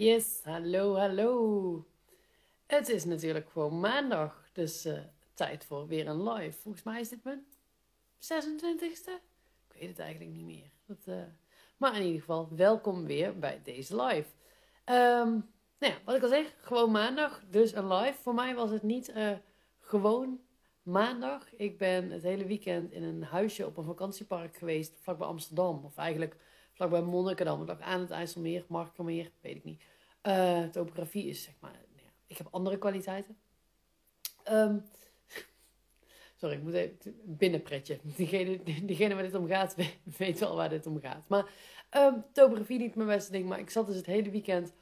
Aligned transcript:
Yes, 0.00 0.40
hallo, 0.44 0.96
hallo. 0.96 1.86
Het 2.66 2.88
is 2.88 3.04
natuurlijk 3.04 3.50
gewoon 3.50 3.80
maandag, 3.80 4.48
dus 4.52 4.86
uh, 4.86 4.98
tijd 5.34 5.64
voor 5.64 5.86
weer 5.86 6.06
een 6.06 6.28
live. 6.28 6.58
Volgens 6.58 6.84
mij 6.84 7.00
is 7.00 7.08
dit 7.08 7.24
mijn 7.24 7.44
26e? 8.18 9.10
Ik 9.68 9.78
weet 9.78 9.88
het 9.88 9.98
eigenlijk 9.98 10.32
niet 10.32 10.44
meer. 10.44 10.70
Uh... 11.06 11.22
Maar 11.76 11.96
in 11.96 12.02
ieder 12.02 12.20
geval, 12.20 12.48
welkom 12.56 13.06
weer 13.06 13.38
bij 13.38 13.60
deze 13.62 14.02
live. 14.02 14.28
Um, 14.84 15.48
nou 15.78 15.92
ja, 15.92 15.96
wat 16.04 16.14
ik 16.14 16.22
al 16.22 16.28
zeg, 16.28 16.54
gewoon 16.60 16.90
maandag, 16.90 17.42
dus 17.50 17.74
een 17.74 17.92
live. 17.92 18.22
Voor 18.22 18.34
mij 18.34 18.54
was 18.54 18.70
het 18.70 18.82
niet 18.82 19.08
uh, 19.08 19.32
gewoon 19.78 20.40
maandag. 20.82 21.54
Ik 21.54 21.78
ben 21.78 22.10
het 22.10 22.22
hele 22.22 22.44
weekend 22.44 22.92
in 22.92 23.02
een 23.02 23.22
huisje 23.22 23.66
op 23.66 23.76
een 23.76 23.84
vakantiepark 23.84 24.56
geweest, 24.56 25.00
vlakbij 25.00 25.26
Amsterdam. 25.26 25.84
Of 25.84 25.96
eigenlijk 25.96 26.36
vlakbij 26.80 27.02
Monnikendam. 27.02 27.62
Ik 27.62 27.80
aan 27.80 28.00
het 28.00 28.10
IJsselmeer, 28.10 28.64
Markermeer, 28.68 29.30
weet 29.40 29.56
ik 29.56 29.64
niet. 29.64 29.82
Uh, 30.22 30.64
topografie 30.64 31.26
is 31.26 31.42
zeg 31.42 31.54
maar, 31.60 31.72
nou 31.72 32.04
ja, 32.04 32.10
ik 32.26 32.36
heb 32.38 32.48
andere 32.50 32.78
kwaliteiten. 32.78 33.36
Um, 34.50 34.84
sorry, 36.40 36.56
ik 36.56 36.62
moet 36.62 36.72
even 36.72 36.98
binnenpretje. 37.24 37.98
Diegene, 38.16 38.62
diegene 38.84 39.14
waar 39.14 39.22
dit 39.22 39.34
om 39.34 39.46
gaat, 39.46 39.76
weet 40.18 40.38
wel 40.38 40.56
waar 40.56 40.68
dit 40.68 40.86
om 40.86 41.00
gaat. 41.00 41.28
Maar 41.28 41.50
um, 41.96 42.24
topografie 42.32 42.78
niet 42.78 42.94
mijn 42.94 43.08
beste 43.08 43.32
ding, 43.32 43.48
maar 43.48 43.58
ik 43.58 43.70
zat 43.70 43.86
dus 43.86 43.96
het 43.96 44.06
hele 44.06 44.30
weekend 44.30 44.74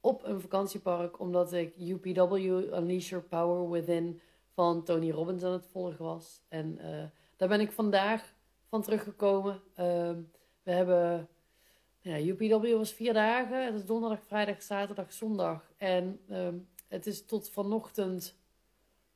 op 0.00 0.24
een 0.24 0.40
vakantiepark 0.40 1.20
omdat 1.20 1.52
ik 1.52 1.76
UPW 1.76 2.34
Unleash 2.34 3.08
Your 3.08 3.24
Power 3.24 3.70
Within 3.70 4.20
van 4.52 4.84
Tony 4.84 5.10
Robbins 5.10 5.42
aan 5.44 5.52
het 5.52 5.66
volgen 5.66 6.04
was. 6.04 6.42
En 6.48 6.78
uh, 6.80 7.04
daar 7.36 7.48
ben 7.48 7.60
ik 7.60 7.72
vandaag 7.72 8.34
van 8.68 8.82
teruggekomen. 8.82 9.54
Uh, 9.54 10.10
we 10.62 10.72
hebben 10.72 11.28
ja, 12.06 12.18
UPW 12.18 12.76
was 12.76 12.92
vier 12.92 13.12
dagen. 13.12 13.64
Het 13.64 13.74
is 13.74 13.84
donderdag, 13.84 14.20
vrijdag, 14.26 14.62
zaterdag, 14.62 15.12
zondag. 15.12 15.72
En 15.76 16.20
um, 16.30 16.68
het 16.88 17.06
is 17.06 17.24
tot 17.24 17.50
vanochtend 17.50 18.38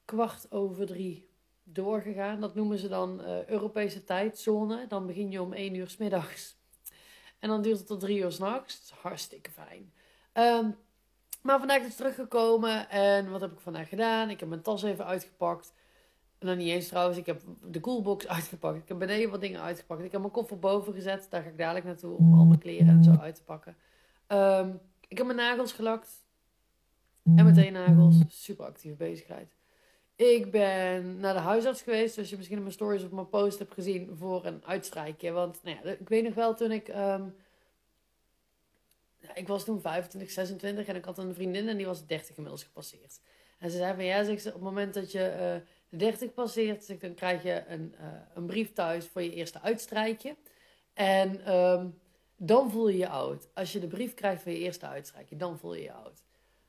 kwart 0.05 0.52
over 0.52 0.86
drie 0.86 1.28
doorgegaan. 1.62 2.41
Dat 2.41 2.55
noemen 2.55 2.78
ze 2.78 2.88
dan 2.88 3.20
uh, 3.20 3.44
Europese 3.44 4.05
tijdzone. 4.05 4.86
Dan 4.86 5.06
begin 5.06 5.30
je 5.30 5.42
om 5.42 5.52
één 5.52 5.74
uur 5.74 5.88
s 5.88 5.97
middags. 5.97 6.56
En 7.38 7.48
dan 7.48 7.62
duurt 7.62 7.78
het 7.78 7.86
tot 7.86 8.00
drie 8.00 8.19
uur 8.19 8.32
s'nachts. 8.32 8.80
Is 8.82 8.91
hartstikke 8.91 9.50
fijn. 9.50 9.92
Um, 10.34 10.77
maar 11.42 11.58
vandaag 11.58 11.82
is 11.82 11.97
teruggekomen. 11.97 12.88
En 12.88 13.30
wat 13.30 13.41
heb 13.41 13.52
ik 13.52 13.60
vandaag 13.60 13.88
gedaan? 13.88 14.30
Ik 14.30 14.41
heb 14.41 14.48
mijn 14.48 14.62
tas 14.62 14.82
even 14.82 15.06
uitgepakt. 15.06 15.72
En 16.41 16.46
dan 16.46 16.56
niet 16.56 16.69
eens 16.69 16.88
trouwens. 16.88 17.19
Ik 17.19 17.27
heb 17.27 17.42
de 17.62 17.80
coolbox 17.80 18.28
uitgepakt. 18.36 18.77
Ik 18.77 18.88
heb 18.88 18.98
beneden 18.98 19.30
wat 19.30 19.41
dingen 19.41 19.60
uitgepakt. 19.60 20.05
Ik 20.05 20.12
heb 20.12 20.20
mijn 20.20 20.33
koffer 20.33 20.58
boven 20.58 20.92
gezet. 20.92 21.27
Daar 21.30 21.42
ga 21.42 21.48
ik 21.48 21.58
dadelijk 21.58 21.84
naartoe 21.84 22.16
om 22.16 22.34
al 22.34 22.44
mijn 22.44 22.58
kleren 22.58 22.88
en 22.88 23.05
zo 23.05 23.16
uit 23.20 23.34
te 23.34 23.42
pakken. 23.42 23.77
Um, 24.28 24.80
ik 25.08 25.16
heb 25.16 25.27
mijn 25.27 25.38
nagels 25.38 25.72
gelakt. 25.72 26.24
En 27.36 27.44
meteen 27.44 27.72
nagels. 27.72 28.16
Super 28.28 28.64
actieve 28.64 28.97
bezigheid. 28.97 29.55
Ik 30.16 30.50
ben 30.50 31.20
naar 31.20 31.34
de 31.34 31.41
huisarts 31.41 31.82
geweest. 31.82 32.14
Zoals 32.14 32.30
je 32.30 32.36
misschien 32.36 32.56
in 32.56 32.62
mijn 32.62 32.75
stories 32.75 33.04
of 33.04 33.10
mijn 33.10 33.28
post 33.28 33.58
hebt 33.58 33.75
gezien. 33.75 34.16
Voor 34.16 34.44
een 34.47 34.64
uitstrijkje. 34.64 35.30
Want 35.30 35.60
nou 35.62 35.77
ja, 35.82 35.91
ik 35.91 36.08
weet 36.08 36.25
nog 36.25 36.34
wel 36.34 36.54
toen 36.54 36.72
ik... 36.72 36.88
Um, 36.88 37.34
ik 39.34 39.48
was 39.48 39.64
toen 39.64 39.80
25, 39.80 40.30
26 40.30 40.86
en 40.86 40.97
ik 40.97 41.04
had 41.04 41.19
een 41.19 41.34
vriendin 41.34 41.69
en 41.69 41.77
die 41.77 41.86
was 41.86 42.06
30 42.06 42.36
inmiddels 42.36 42.62
gepasseerd. 42.62 43.20
En 43.58 43.70
ze 43.70 43.77
zei 43.77 43.94
van 43.94 44.04
ja, 44.04 44.25
zeg 44.25 44.41
ze, 44.41 44.48
op 44.48 44.54
het 44.54 44.62
moment 44.62 44.94
dat 44.94 45.12
je 45.12 45.19
uh, 45.19 45.38
de 45.38 45.62
30 45.91 46.34
passeert, 46.34 46.84
zeg, 46.84 46.98
dan 46.98 47.14
krijg 47.14 47.42
je 47.42 47.64
een, 47.66 47.94
uh, 48.00 48.06
een 48.34 48.46
brief 48.46 48.72
thuis 48.72 49.06
voor 49.06 49.22
je 49.22 49.34
eerste 49.34 49.60
uitstrijkje. 49.60 50.36
En 50.94 51.55
um, 51.56 52.00
dan 52.36 52.70
voel 52.70 52.88
je 52.88 52.98
je 52.98 53.08
oud. 53.08 53.48
Als 53.55 53.72
je 53.72 53.78
de 53.78 53.86
brief 53.86 54.14
krijgt 54.14 54.42
voor 54.42 54.52
je 54.52 54.58
eerste 54.58 54.86
uitstrijkje, 54.86 55.36
dan 55.36 55.58
voel 55.58 55.74
je 55.74 55.82
je 55.82 55.92
oud. 55.92 56.22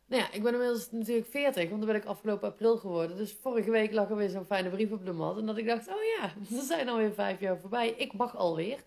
Nou 0.06 0.22
ja, 0.22 0.32
ik 0.32 0.44
ben 0.44 0.54
inmiddels 0.54 0.92
natuurlijk 0.92 1.28
40, 1.28 1.70
want 1.70 1.82
dan 1.82 1.92
ben 1.92 2.02
ik 2.02 2.06
afgelopen 2.06 2.48
april 2.48 2.78
geworden. 2.78 3.18
Dus 3.18 3.34
vorige 3.34 3.72
week 3.72 3.94
lag 3.94 4.10
er 4.10 4.16
weer 4.16 4.30
zo'n 4.30 4.46
fijne 4.46 4.70
brief 4.70 4.92
op 4.92 5.06
de 5.06 5.12
mat. 5.12 5.38
En 5.38 5.46
dat 5.46 5.58
ik 5.58 5.66
dacht, 5.66 5.88
oh 5.88 6.04
ja, 6.18 6.24
er 6.58 6.64
zijn 6.64 6.90
alweer 6.90 7.14
vijf 7.14 7.40
jaar 7.40 7.60
voorbij. 7.60 7.90
Ik 7.90 8.14
mag 8.14 8.38
alweer. 8.38 8.84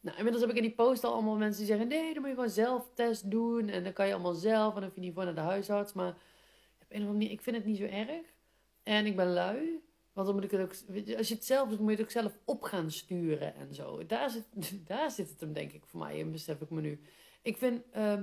Nou, 0.00 0.16
inmiddels 0.16 0.42
heb 0.42 0.50
ik 0.50 0.56
in 0.56 0.68
die 0.68 0.74
post 0.74 1.04
al 1.04 1.12
allemaal 1.12 1.36
mensen 1.36 1.58
die 1.58 1.70
zeggen: 1.70 1.88
nee, 1.88 2.12
dan 2.12 2.20
moet 2.22 2.30
je 2.30 2.34
gewoon 2.34 2.50
zelf 2.50 2.90
test 2.94 3.30
doen. 3.30 3.68
En 3.68 3.84
dan 3.84 3.92
kan 3.92 4.06
je 4.06 4.12
allemaal 4.12 4.34
zelf. 4.34 4.74
En 4.74 4.80
dan 4.80 4.90
je 4.94 5.00
niet 5.00 5.14
voor 5.14 5.24
naar 5.24 5.34
de 5.34 5.40
huisarts. 5.40 5.92
Maar 5.92 6.08
op 6.08 6.16
een 6.16 6.86
of 6.88 6.92
andere 6.92 7.12
manier, 7.12 7.30
ik 7.30 7.40
vind 7.40 7.56
het 7.56 7.64
niet 7.64 7.78
zo 7.78 7.84
erg. 7.84 8.26
En 8.82 9.06
ik 9.06 9.16
ben 9.16 9.32
lui. 9.32 9.82
Want 10.12 10.26
dan 10.26 10.34
moet 10.34 10.44
ik 10.44 10.50
het 10.50 10.60
ook, 10.60 10.98
als 11.16 11.28
je 11.28 11.34
het 11.34 11.44
zelf 11.44 11.68
doet, 11.68 11.78
moet 11.78 11.90
je 11.90 11.96
het 11.96 12.04
ook 12.04 12.10
zelf 12.10 12.38
op 12.44 12.62
gaan 12.62 12.90
sturen 12.90 13.54
en 13.54 13.74
zo. 13.74 14.06
Daar 14.06 14.30
zit, 14.30 14.46
daar 14.88 15.10
zit 15.10 15.28
het 15.30 15.40
hem, 15.40 15.52
denk 15.52 15.72
ik, 15.72 15.82
voor 15.86 16.00
mij 16.00 16.18
in, 16.18 16.32
besef 16.32 16.60
ik 16.60 16.70
me 16.70 16.80
nu. 16.80 17.00
Ik 17.42 17.56
vind, 17.56 17.82
uh, 17.96 18.20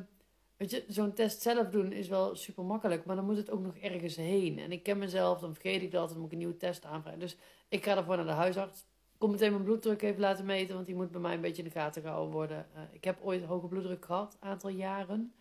weet 0.57 0.71
je, 0.71 0.83
zo'n 0.87 1.13
test 1.13 1.41
zelf 1.41 1.69
doen 1.69 1.91
is 1.91 2.07
wel 2.07 2.35
super 2.35 2.63
makkelijk, 2.63 3.05
maar 3.05 3.15
dan 3.15 3.25
moet 3.25 3.37
het 3.37 3.49
ook 3.49 3.61
nog 3.61 3.77
ergens 3.77 4.15
heen. 4.15 4.59
En 4.59 4.71
ik 4.71 4.83
ken 4.83 4.97
mezelf, 4.97 5.39
dan 5.39 5.53
vergeet 5.53 5.81
ik 5.81 5.91
dat, 5.91 6.09
dan 6.09 6.17
moet 6.17 6.25
ik 6.25 6.31
een 6.31 6.37
nieuwe 6.37 6.57
test 6.57 6.85
aanvragen. 6.85 7.19
Dus 7.19 7.37
ik 7.69 7.83
ga 7.83 7.97
ervoor 7.97 8.15
naar 8.15 8.25
de 8.25 8.31
huisarts 8.31 8.85
kom 9.17 9.31
meteen 9.31 9.51
mijn 9.51 9.63
bloeddruk 9.63 10.01
even 10.01 10.19
laten 10.19 10.45
meten, 10.45 10.73
want 10.75 10.85
die 10.85 10.95
moet 10.95 11.11
bij 11.11 11.21
mij 11.21 11.33
een 11.33 11.41
beetje 11.41 11.63
in 11.63 11.67
de 11.67 11.79
gaten 11.79 12.01
gehouden 12.01 12.33
worden. 12.33 12.67
Uh, 12.75 12.81
ik 12.91 13.03
heb 13.03 13.17
ooit 13.21 13.43
hoge 13.43 13.67
bloeddruk 13.67 14.05
gehad, 14.05 14.37
een 14.39 14.49
aantal 14.49 14.69
jaren. 14.69 15.33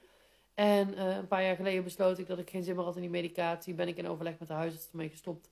En 0.56 0.94
uh, 0.94 1.16
een 1.16 1.26
paar 1.26 1.44
jaar 1.44 1.56
geleden 1.56 1.84
besloot 1.84 2.18
ik 2.18 2.26
dat 2.26 2.38
ik 2.38 2.50
geen 2.50 2.62
zin 2.62 2.76
meer 2.76 2.84
had 2.84 2.94
in 2.94 3.00
die 3.00 3.10
medicatie. 3.10 3.74
Ben 3.74 3.88
ik 3.88 3.96
in 3.96 4.08
overleg 4.08 4.38
met 4.38 4.48
de 4.48 4.54
huisarts 4.54 4.88
ermee 4.90 5.08
gestopt. 5.08 5.50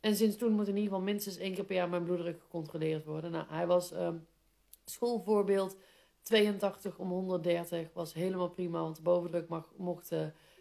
En 0.00 0.16
sinds 0.16 0.36
toen 0.36 0.52
moet 0.52 0.68
in 0.68 0.76
ieder 0.76 0.90
geval 0.90 1.04
minstens 1.04 1.36
één 1.36 1.54
keer 1.54 1.64
per 1.64 1.74
jaar 1.74 1.88
mijn 1.88 2.04
bloeddruk 2.04 2.40
gecontroleerd 2.40 3.04
worden. 3.04 3.30
Nou, 3.30 3.44
hij 3.48 3.66
was 3.66 3.92
uh, 3.92 4.08
schoolvoorbeeld 4.84 5.76
82 6.22 6.98
om 6.98 7.08
130. 7.08 7.88
Was 7.92 8.14
helemaal 8.14 8.50
prima, 8.50 8.80
want 8.80 8.96
de 8.96 9.02
bovendruk 9.02 9.48
mag, 9.48 9.72
mocht... 9.76 10.08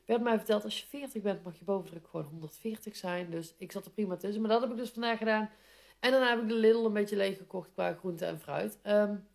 werd 0.05 0.21
mij 0.21 0.37
verteld, 0.37 0.63
als 0.63 0.79
je 0.79 0.87
40 0.87 1.21
bent 1.21 1.43
mag 1.43 1.59
je 1.59 1.65
bovendruk 1.65 2.07
gewoon 2.07 2.25
140 2.25 2.95
zijn. 2.95 3.29
Dus 3.29 3.53
ik 3.57 3.71
zat 3.71 3.85
er 3.85 3.91
prima 3.91 4.15
tussen. 4.15 4.41
Maar 4.41 4.51
dat 4.51 4.61
heb 4.61 4.71
ik 4.71 4.77
dus 4.77 4.89
vandaag 4.89 5.17
gedaan. 5.17 5.49
En 5.99 6.11
dan 6.11 6.21
heb 6.21 6.41
ik 6.41 6.47
de 6.47 6.53
Lidl 6.53 6.85
een 6.85 6.93
beetje 6.93 7.15
leeg 7.15 7.37
gekocht 7.37 7.71
qua 7.73 7.93
groente 7.93 8.25
en 8.25 8.39
fruit. 8.39 8.79
Um, 8.83 9.27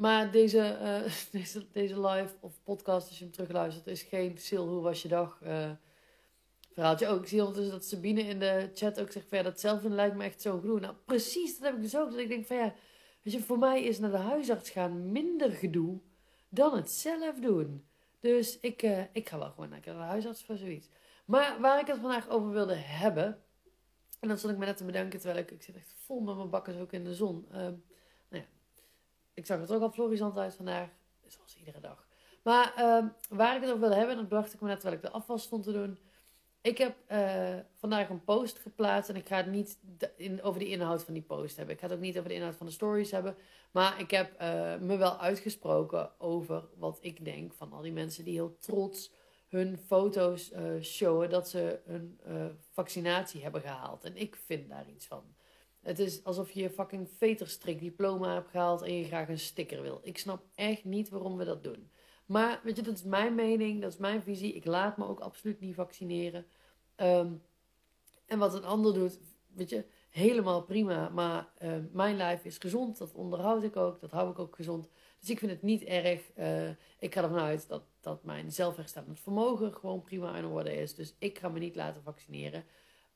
maar 0.00 0.30
deze, 0.30 0.78
uh, 0.82 1.12
deze, 1.40 1.66
deze 1.72 2.00
live 2.00 2.34
of 2.40 2.62
podcast, 2.62 3.08
als 3.08 3.18
je 3.18 3.24
hem 3.24 3.32
terugluistert, 3.32 3.86
is 3.86 4.02
geen 4.02 4.38
Sil, 4.46 4.66
hoe 4.68 4.82
was 4.82 5.02
je 5.02 5.08
dag? 5.08 5.40
Uh, 5.42 5.70
verhaaltje 6.72 7.06
ook. 7.06 7.20
Ik 7.20 7.28
zie 7.28 7.38
ondertussen 7.38 7.72
dat 7.72 7.84
Sabine 7.84 8.20
in 8.20 8.38
de 8.38 8.70
chat 8.74 9.00
ook 9.00 9.10
zegt 9.12 9.28
van 9.28 9.38
ja, 9.38 9.44
dat 9.44 9.60
zelf 9.60 9.82
lijkt 9.82 10.16
me 10.16 10.24
echt 10.24 10.40
zo 10.40 10.58
groen. 10.58 10.80
Nou, 10.80 10.94
precies, 11.04 11.58
dat 11.58 11.66
heb 11.66 11.76
ik 11.76 11.82
dus 11.82 11.96
ook. 11.96 12.10
Dat 12.10 12.18
ik 12.18 12.28
denk 12.28 12.46
van 12.46 12.56
ja, 12.56 12.74
je, 13.22 13.40
voor 13.40 13.58
mij 13.58 13.82
is 13.84 13.98
naar 13.98 14.10
de 14.10 14.16
huisarts 14.16 14.70
gaan 14.70 15.12
minder 15.12 15.50
gedoe 15.50 16.00
dan 16.48 16.76
het 16.76 16.90
zelf 16.90 17.38
doen. 17.40 17.86
Dus 18.18 18.58
ik, 18.60 18.82
uh, 18.82 19.02
ik 19.12 19.28
ga 19.28 19.38
wel 19.38 19.50
gewoon 19.50 19.68
naar 19.68 19.80
de 19.80 19.90
huisarts 19.90 20.44
voor 20.44 20.56
zoiets. 20.56 20.88
Maar 21.24 21.60
waar 21.60 21.80
ik 21.80 21.86
het 21.86 21.98
vandaag 22.00 22.28
over 22.28 22.50
wilde 22.50 22.74
hebben, 22.74 23.42
en 24.20 24.28
dan 24.28 24.38
stond 24.38 24.52
ik 24.52 24.58
me 24.58 24.64
net 24.64 24.76
te 24.76 24.84
bedenken, 24.84 25.18
terwijl 25.18 25.40
ik, 25.40 25.50
ik 25.50 25.62
zit 25.62 25.76
echt 25.76 25.94
vol 26.04 26.20
met 26.20 26.36
mijn 26.36 26.50
bakken 26.50 26.80
ook 26.80 26.92
in 26.92 27.04
de 27.04 27.14
zon. 27.14 27.46
Ik 29.34 29.46
zag 29.46 29.68
er 29.68 29.74
ook 29.74 29.82
al 29.82 29.90
florisant 29.90 30.38
uit 30.38 30.54
vandaag, 30.54 30.88
zoals 31.26 31.56
iedere 31.56 31.80
dag. 31.80 32.08
Maar 32.42 32.74
uh, 32.78 33.04
waar 33.28 33.56
ik 33.56 33.60
het 33.60 33.70
over 33.70 33.80
wilde 33.80 33.94
hebben, 33.94 34.16
dat 34.16 34.28
bracht 34.28 34.52
ik 34.52 34.60
me 34.60 34.68
net 34.68 34.80
terwijl 34.80 35.00
ik 35.00 35.06
de 35.06 35.12
afwas 35.12 35.42
stond 35.42 35.64
te 35.64 35.72
doen. 35.72 35.98
Ik 36.62 36.78
heb 36.78 36.96
uh, 37.12 37.56
vandaag 37.74 38.08
een 38.08 38.24
post 38.24 38.58
geplaatst 38.58 39.10
en 39.10 39.16
ik 39.16 39.28
ga 39.28 39.36
het 39.36 39.46
niet 39.46 39.78
in, 40.16 40.42
over 40.42 40.60
de 40.60 40.68
inhoud 40.68 41.04
van 41.04 41.14
die 41.14 41.22
post 41.22 41.56
hebben. 41.56 41.74
Ik 41.74 41.80
ga 41.80 41.86
het 41.86 41.96
ook 41.96 42.02
niet 42.02 42.16
over 42.16 42.28
de 42.28 42.34
inhoud 42.34 42.56
van 42.56 42.66
de 42.66 42.72
stories 42.72 43.10
hebben. 43.10 43.36
Maar 43.70 44.00
ik 44.00 44.10
heb 44.10 44.32
uh, 44.32 44.76
me 44.76 44.96
wel 44.96 45.18
uitgesproken 45.18 46.20
over 46.20 46.68
wat 46.76 46.98
ik 47.00 47.24
denk 47.24 47.52
van 47.54 47.72
al 47.72 47.82
die 47.82 47.92
mensen 47.92 48.24
die 48.24 48.34
heel 48.34 48.56
trots 48.58 49.12
hun 49.48 49.78
foto's 49.78 50.52
uh, 50.52 50.82
showen 50.82 51.30
dat 51.30 51.48
ze 51.48 51.80
uh, 52.28 52.46
vaccinatie 52.70 53.42
hebben 53.42 53.60
gehaald. 53.60 54.04
En 54.04 54.16
ik 54.16 54.36
vind 54.36 54.68
daar 54.68 54.88
iets 54.88 55.06
van. 55.06 55.34
Het 55.80 55.98
is 55.98 56.24
alsof 56.24 56.50
je 56.50 56.62
je 56.62 56.70
fucking 56.70 57.08
veterstrik 57.16 57.80
diploma 57.80 58.34
hebt 58.34 58.50
gehaald 58.50 58.82
en 58.82 58.94
je 58.94 59.04
graag 59.04 59.28
een 59.28 59.38
sticker 59.38 59.82
wil. 59.82 60.00
Ik 60.02 60.18
snap 60.18 60.44
echt 60.54 60.84
niet 60.84 61.08
waarom 61.08 61.36
we 61.36 61.44
dat 61.44 61.64
doen. 61.64 61.90
Maar 62.26 62.60
weet 62.64 62.76
je, 62.76 62.82
dat 62.82 62.94
is 62.94 63.02
mijn 63.02 63.34
mening, 63.34 63.80
dat 63.80 63.92
is 63.92 63.98
mijn 63.98 64.22
visie. 64.22 64.54
Ik 64.54 64.64
laat 64.64 64.96
me 64.96 65.06
ook 65.06 65.20
absoluut 65.20 65.60
niet 65.60 65.74
vaccineren. 65.74 66.46
Um, 66.96 67.42
en 68.26 68.38
wat 68.38 68.54
een 68.54 68.64
ander 68.64 68.94
doet, 68.94 69.20
weet 69.54 69.70
je, 69.70 69.84
helemaal 70.10 70.62
prima. 70.62 71.08
Maar 71.08 71.48
uh, 71.62 71.74
mijn 71.92 72.16
lijf 72.16 72.44
is 72.44 72.58
gezond, 72.58 72.98
dat 72.98 73.14
onderhoud 73.14 73.62
ik 73.62 73.76
ook, 73.76 74.00
dat 74.00 74.10
hou 74.10 74.30
ik 74.30 74.38
ook 74.38 74.56
gezond. 74.56 74.88
Dus 75.20 75.30
ik 75.30 75.38
vind 75.38 75.50
het 75.50 75.62
niet 75.62 75.82
erg. 75.82 76.30
Uh, 76.38 76.68
ik 76.98 77.14
ga 77.14 77.22
ervan 77.22 77.38
uit 77.38 77.68
dat, 77.68 77.82
dat 78.00 78.24
mijn 78.24 78.52
zelfherstellend 78.52 79.20
vermogen 79.20 79.74
gewoon 79.74 80.02
prima 80.02 80.36
in 80.36 80.44
orde 80.44 80.76
is. 80.76 80.94
Dus 80.94 81.14
ik 81.18 81.38
ga 81.38 81.48
me 81.48 81.58
niet 81.58 81.76
laten 81.76 82.02
vaccineren. 82.02 82.64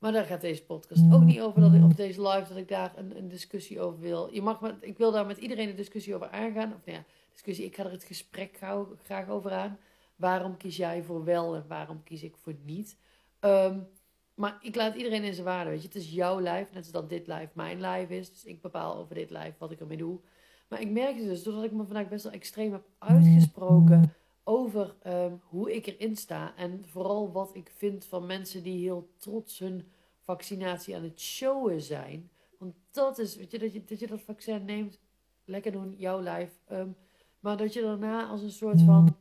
Maar 0.05 0.13
daar 0.13 0.25
gaat 0.25 0.41
deze 0.41 0.65
podcast 0.65 1.13
ook 1.13 1.23
niet 1.23 1.41
over. 1.41 1.61
Dat 1.61 1.73
ik, 1.73 1.85
of 1.85 1.95
deze 1.95 2.29
live, 2.29 2.49
dat 2.49 2.57
ik 2.57 2.69
daar 2.69 2.93
een, 2.97 3.17
een 3.17 3.29
discussie 3.29 3.81
over 3.81 4.01
wil. 4.01 4.29
Je 4.33 4.43
mag 4.43 4.61
met, 4.61 4.75
ik 4.81 4.99
wil 4.99 5.13
daar 5.13 5.27
met 5.27 5.39
iedereen 5.39 5.69
een 5.69 5.77
discussie 5.77 6.15
over 6.15 6.31
aangaan. 6.31 6.73
Of 6.75 6.85
nou 6.85 6.99
ja, 6.99 7.05
discussie, 7.33 7.65
ik 7.65 7.77
ga 7.77 7.85
er 7.85 7.91
het 7.91 8.05
gesprek 8.05 8.57
gauw, 8.57 8.97
graag 9.03 9.29
over 9.29 9.53
aan. 9.53 9.79
Waarom 10.17 10.57
kies 10.57 10.77
jij 10.77 11.03
voor 11.03 11.25
wel 11.25 11.55
en 11.55 11.65
waarom 11.69 12.03
kies 12.03 12.23
ik 12.23 12.37
voor 12.37 12.55
niet? 12.65 12.97
Um, 13.41 13.87
maar 14.35 14.59
ik 14.61 14.75
laat 14.75 14.95
iedereen 14.95 15.25
in 15.25 15.35
zijn 15.35 15.47
waarde, 15.47 15.71
weet 15.71 15.81
je. 15.81 15.87
Het 15.87 15.97
is 15.97 16.11
jouw 16.11 16.41
lijf, 16.41 16.69
net 16.73 16.83
als 16.83 16.91
dat 16.91 17.09
dit 17.09 17.27
lijf 17.27 17.55
mijn 17.55 17.81
lijf 17.81 18.11
is. 18.11 18.31
Dus 18.31 18.45
ik 18.45 18.61
bepaal 18.61 18.97
over 18.97 19.15
dit 19.15 19.31
lijf 19.31 19.59
wat 19.59 19.71
ik 19.71 19.81
ermee 19.81 19.97
doe. 19.97 20.19
Maar 20.69 20.81
ik 20.81 20.91
merkte 20.91 21.25
dus, 21.25 21.43
doordat 21.43 21.65
ik 21.65 21.73
me 21.73 21.85
vandaag 21.85 22.09
best 22.09 22.25
wel 22.25 22.33
extreem 22.33 22.73
heb 22.73 22.85
uitgesproken 22.99 24.15
over 24.65 24.95
ehm, 25.03 25.33
hoe 25.43 25.75
ik 25.75 25.87
erin 25.87 26.17
sta. 26.17 26.57
En 26.57 26.85
vooral 26.87 27.33
wat 27.33 27.51
ik 27.55 27.71
vind 27.77 28.05
van 28.05 28.27
mensen 28.27 28.63
die 28.63 28.83
heel 28.83 29.09
trots 29.17 29.59
hun 29.59 29.89
vaccinatie 30.21 30.97
aan 30.97 31.03
het 31.03 31.21
showen 31.21 31.83
zijn. 31.83 32.31
Want 32.59 32.75
dat 32.91 33.19
is, 33.19 33.37
weet 33.37 33.51
je, 33.51 33.85
dat 33.85 34.01
je 34.01 34.07
dat, 34.07 34.21
vaccin 34.21 34.65
neemt, 34.65 34.99
lekker 35.45 35.73
doen, 35.73 35.95
jouw 35.97 36.21
lijf. 36.21 36.51
Ehm, 36.67 36.89
maar 37.41 37.57
dat 37.57 37.73
je 37.73 37.81
daarna 37.81 38.27
als 38.27 38.43
een 38.43 38.51
soort 38.51 38.83
van 38.83 39.17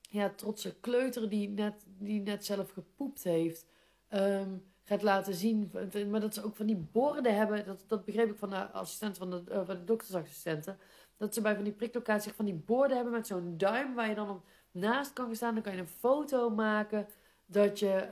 ja, 0.00 0.30
trotse 0.36 0.74
kleuter 0.80 1.28
die 1.28 1.48
net, 1.48 1.86
die 1.98 2.20
net 2.20 2.44
zelf 2.44 2.70
gepoept 2.70 3.22
heeft, 3.22 3.66
ehm, 4.08 4.50
gaat 4.82 5.02
laten 5.02 5.34
zien. 5.34 5.70
Maar 6.10 6.20
dat 6.20 6.34
ze 6.34 6.44
ook 6.44 6.56
van 6.56 6.66
die 6.66 6.88
borden 6.92 7.36
hebben, 7.36 7.64
dat, 7.66 7.84
dat 7.86 8.04
begreep 8.04 8.30
ik 8.30 8.38
van 8.38 8.50
de 8.50 8.70
assistent 8.70 9.18
van 9.18 9.30
de, 9.30 9.42
uh, 9.48 9.66
van 9.66 9.76
de 9.76 9.84
doktersassistenten. 9.84 10.78
Dat 11.22 11.34
ze 11.34 11.40
bij 11.40 11.54
van 11.54 11.64
die 11.64 11.72
priklocaties 11.72 12.32
van 12.32 12.44
die 12.44 12.54
borden 12.54 12.96
hebben 12.96 13.14
met 13.14 13.26
zo'n 13.26 13.58
duim 13.58 13.94
waar 13.94 14.08
je 14.08 14.14
dan 14.14 14.30
op 14.30 14.44
naast 14.70 15.12
kan 15.12 15.26
gaan 15.26 15.36
staan. 15.36 15.54
Dan 15.54 15.62
kan 15.62 15.72
je 15.72 15.78
een 15.78 15.88
foto 15.88 16.50
maken 16.50 17.06
dat 17.46 17.78
je, 17.78 18.08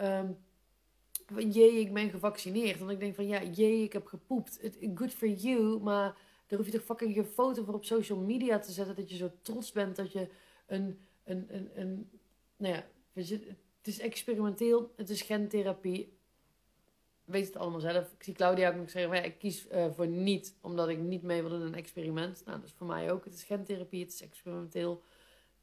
um, 1.34 1.50
jee, 1.50 1.80
ik 1.80 1.92
ben 1.92 2.10
gevaccineerd. 2.10 2.78
Want 2.78 2.90
ik 2.90 3.00
denk 3.00 3.14
van, 3.14 3.26
ja, 3.26 3.42
jee, 3.42 3.82
ik 3.82 3.92
heb 3.92 4.06
gepoept. 4.06 4.60
good 4.94 5.12
for 5.12 5.28
you, 5.28 5.80
maar 5.80 6.16
daar 6.46 6.58
hoef 6.58 6.66
je 6.66 6.72
toch 6.72 6.84
fucking 6.84 7.14
je 7.14 7.24
foto 7.24 7.64
voor 7.64 7.74
op 7.74 7.84
social 7.84 8.18
media 8.18 8.58
te 8.58 8.72
zetten. 8.72 8.96
Dat 8.96 9.10
je 9.10 9.16
zo 9.16 9.30
trots 9.42 9.72
bent 9.72 9.96
dat 9.96 10.12
je 10.12 10.28
een, 10.66 10.98
een, 11.24 11.46
een, 11.48 11.70
een 11.74 12.10
nou 12.56 12.74
ja, 12.74 12.84
het 13.12 13.86
is 13.86 13.98
experimenteel, 13.98 14.92
het 14.96 15.10
is 15.10 15.22
gentherapie 15.22 16.18
weet 17.30 17.46
het 17.46 17.56
allemaal 17.56 17.80
zelf. 17.80 18.12
Ik 18.12 18.22
zie 18.22 18.34
Claudia 18.34 18.68
ook 18.68 18.76
nog 18.76 18.90
zeggen, 18.90 19.14
ja, 19.14 19.22
ik 19.22 19.38
kies 19.38 19.66
uh, 19.72 19.86
voor 19.92 20.06
niet, 20.06 20.56
omdat 20.60 20.88
ik 20.88 20.98
niet 20.98 21.22
mee 21.22 21.42
wil 21.42 21.54
in 21.54 21.60
een 21.60 21.74
experiment. 21.74 22.42
Nou, 22.44 22.58
dat 22.58 22.68
is 22.68 22.74
voor 22.76 22.86
mij 22.86 23.12
ook. 23.12 23.24
Het 23.24 23.34
is 23.34 23.42
gentherapie, 23.42 24.00
het 24.02 24.12
is 24.12 24.22
experimenteel. 24.22 25.02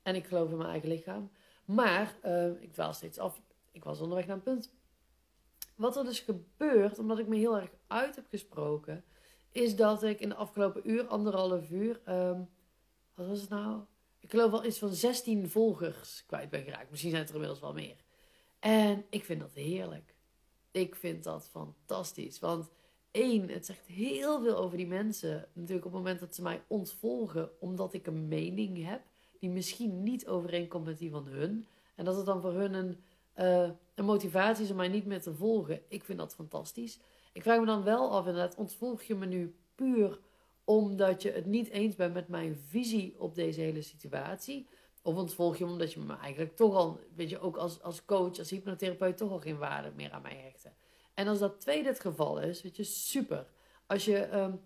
En 0.02 0.16
ik 0.16 0.26
geloof 0.26 0.52
in 0.52 0.58
mijn 0.58 0.70
eigen 0.70 0.90
lichaam. 0.90 1.32
Maar, 1.66 2.16
uh, 2.26 2.62
ik 2.62 2.74
dwaal 2.74 2.94
steeds 2.94 3.20
af. 3.20 3.42
Ik 3.72 3.84
was 3.84 4.02
onderweg 4.02 4.26
naar 4.26 4.36
een 4.36 4.44
punt. 4.44 4.74
Wat 5.76 5.98
er 5.98 6.04
dus 6.04 6.20
gebeurt, 6.20 7.00
omdat 7.00 7.20
ik 7.20 7.28
me 7.28 7.36
heel 7.36 7.58
erg 7.58 7.70
uit 7.88 8.16
heb 8.16 8.26
gesproken, 8.30 9.04
is 9.52 9.76
dat 9.76 10.04
ik 10.04 10.20
in 10.20 10.30
de 10.30 10.36
afgelopen 10.36 10.90
uur, 10.90 11.08
anderhalf 11.08 11.70
uur, 11.72 12.02
um, 12.10 12.50
wat 13.14 13.28
was 13.28 13.42
het 13.42 13.50
nou? 13.50 13.82
Ik 14.20 14.30
geloof 14.30 14.52
wel 14.52 14.66
iets 14.66 14.78
van 14.78 14.94
16 14.94 15.50
volgers 15.50 16.24
kwijt 16.26 16.50
ben 16.50 16.64
geraakt. 16.64 16.90
Misschien 16.90 17.12
zijn 17.12 17.22
het 17.22 17.32
er 17.32 17.36
inmiddels 17.38 17.64
wel 17.64 17.74
meer. 17.74 17.96
En 18.60 19.06
ik 19.10 19.26
vind 19.26 19.40
dat 19.40 19.54
heerlijk. 19.54 20.16
Ik 20.78 20.96
vind 20.96 21.24
dat 21.24 21.50
fantastisch. 21.50 22.40
Want 22.40 22.70
één, 23.12 23.50
het 23.50 23.66
zegt 23.66 23.86
heel 23.86 24.42
veel 24.42 24.56
over 24.56 24.78
die 24.78 24.88
mensen. 24.88 25.48
Natuurlijk 25.54 25.86
op 25.86 25.94
het 25.94 26.02
moment 26.02 26.20
dat 26.20 26.36
ze 26.36 26.42
mij 26.42 26.62
ontvolgen 26.68 27.50
omdat 27.60 27.94
ik 27.94 28.08
een 28.08 28.28
mening 28.28 28.86
heb 28.86 29.02
die 29.40 29.50
misschien 29.50 30.04
niet 30.04 30.28
overeenkomt 30.28 30.86
met 30.86 30.98
die 30.98 31.12
van 31.12 31.28
hun. 31.28 31.66
En 31.96 32.06
dat 32.06 32.16
het 32.16 32.26
dan 32.26 32.42
voor 32.42 32.54
hun 32.54 32.74
een, 32.74 33.04
uh, 33.38 33.70
een 33.96 34.06
motivatie 34.06 34.64
is 34.64 34.72
om 34.72 34.78
mij 34.78 34.88
niet 34.88 35.06
meer 35.06 35.22
te 35.22 35.34
volgen. 35.34 35.82
Ik 35.88 36.04
vind 36.04 36.18
dat 36.18 36.36
fantastisch. 36.36 37.00
Ik 37.34 37.42
vraag 37.42 37.60
me 37.60 37.66
dan 37.66 37.84
wel 37.84 38.12
af, 38.12 38.26
inderdaad, 38.26 38.56
ontvolg 38.56 39.02
je 39.02 39.16
me 39.16 39.26
nu 39.26 39.56
puur 39.76 40.20
omdat 40.64 41.22
je 41.22 41.32
het 41.32 41.46
niet 41.46 41.70
eens 41.70 41.96
bent 41.96 42.14
met 42.14 42.28
mijn 42.28 42.58
visie 42.68 43.16
op 43.20 43.36
deze 43.36 43.62
hele 43.62 43.82
situatie? 43.82 44.68
Of 45.08 45.16
ontvolg 45.16 45.58
je 45.58 45.66
omdat 45.66 45.94
je 45.94 46.00
me 46.00 46.18
eigenlijk 46.18 46.56
toch 46.56 46.76
al, 46.76 47.00
weet 47.16 47.30
je, 47.30 47.40
ook 47.40 47.58
als, 47.58 47.82
als 47.82 48.06
coach, 48.06 48.38
als 48.38 48.50
hypnotherapeut, 48.50 49.18
toch 49.18 49.32
al 49.32 49.40
geen 49.40 49.58
waarde 49.58 49.92
meer 49.96 50.12
aan 50.12 50.22
mij 50.22 50.42
hechten. 50.44 50.74
En 51.14 51.28
als 51.28 51.40
dat 51.40 51.60
tweede 51.60 51.88
het 51.88 52.00
geval 52.00 52.40
is, 52.40 52.62
weet 52.62 52.76
je, 52.76 52.84
super. 52.84 53.48
Als 53.86 54.06
je, 54.06 54.34
um, 54.34 54.62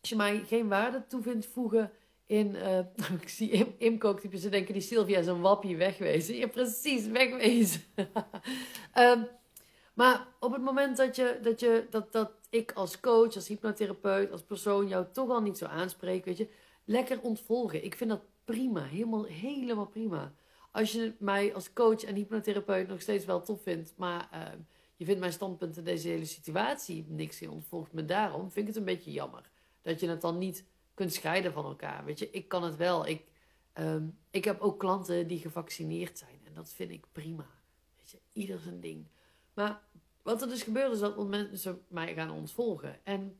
als 0.00 0.10
je 0.10 0.16
mij 0.16 0.44
geen 0.46 0.68
waarde 0.68 1.06
toe 1.06 1.22
vindt 1.22 1.46
voegen 1.46 1.92
in, 2.26 2.54
uh, 2.54 2.78
ik 3.22 3.28
zie 3.28 3.50
Im, 3.50 3.74
Imkooktypen, 3.78 4.38
ze 4.38 4.48
denken 4.48 4.72
die 4.72 4.82
Sylvia 4.82 5.18
is 5.18 5.26
een 5.26 5.40
wappie 5.40 5.76
wegwezen. 5.76 6.36
Ja, 6.36 6.46
precies, 6.46 7.06
wegwezen. 7.06 7.82
um, 8.94 9.28
maar 10.00 10.26
op 10.40 10.52
het 10.52 10.62
moment 10.62 10.96
dat, 10.96 11.16
je, 11.16 11.38
dat, 11.42 11.60
je, 11.60 11.86
dat, 11.90 12.12
dat 12.12 12.30
ik 12.50 12.72
als 12.72 13.00
coach, 13.00 13.34
als 13.34 13.48
hypnotherapeut, 13.48 14.32
als 14.32 14.42
persoon 14.42 14.88
jou 14.88 15.06
toch 15.12 15.30
al 15.30 15.40
niet 15.40 15.58
zo 15.58 15.64
aanspreek, 15.64 16.24
weet 16.24 16.36
je, 16.36 16.48
lekker 16.84 17.20
ontvolgen. 17.20 17.84
Ik 17.84 17.94
vind 17.94 18.10
dat 18.10 18.22
prima, 18.48 18.82
helemaal, 18.82 19.24
helemaal 19.24 19.86
prima. 19.86 20.32
Als 20.70 20.92
je 20.92 21.14
mij 21.18 21.54
als 21.54 21.72
coach 21.72 22.04
en 22.04 22.14
hypnotherapeut 22.14 22.88
nog 22.88 23.00
steeds 23.00 23.24
wel 23.24 23.42
tof 23.42 23.62
vindt, 23.62 23.94
maar 23.96 24.28
uh, 24.34 24.40
je 24.96 25.04
vindt 25.04 25.20
mijn 25.20 25.32
standpunt 25.32 25.76
in 25.76 25.84
deze 25.84 26.08
hele 26.08 26.24
situatie 26.24 27.04
niks 27.08 27.40
in 27.40 27.50
ontvolgt 27.50 27.92
me 27.92 28.04
daarom, 28.04 28.50
vind 28.50 28.56
ik 28.56 28.66
het 28.66 28.76
een 28.76 28.94
beetje 28.94 29.10
jammer. 29.10 29.50
Dat 29.82 30.00
je 30.00 30.08
het 30.08 30.20
dan 30.20 30.38
niet 30.38 30.64
kunt 30.94 31.12
scheiden 31.12 31.52
van 31.52 31.64
elkaar. 31.64 32.04
Weet 32.04 32.18
je, 32.18 32.30
ik 32.30 32.48
kan 32.48 32.62
het 32.62 32.76
wel. 32.76 33.06
Ik, 33.06 33.24
um, 33.78 34.18
ik 34.30 34.44
heb 34.44 34.60
ook 34.60 34.78
klanten 34.78 35.26
die 35.26 35.38
gevaccineerd 35.38 36.18
zijn 36.18 36.40
en 36.44 36.54
dat 36.54 36.72
vind 36.72 36.90
ik 36.90 37.06
prima. 37.12 37.46
Weet 37.96 38.10
je, 38.10 38.18
ieder 38.32 38.58
zijn 38.58 38.80
ding. 38.80 39.06
Maar 39.54 39.82
wat 40.22 40.42
er 40.42 40.48
dus 40.48 40.62
gebeurt 40.62 40.92
is 40.92 40.98
dat 40.98 41.28
mensen 41.28 41.82
mij 41.88 42.14
gaan 42.14 42.30
ontvolgen. 42.30 43.04
En 43.04 43.38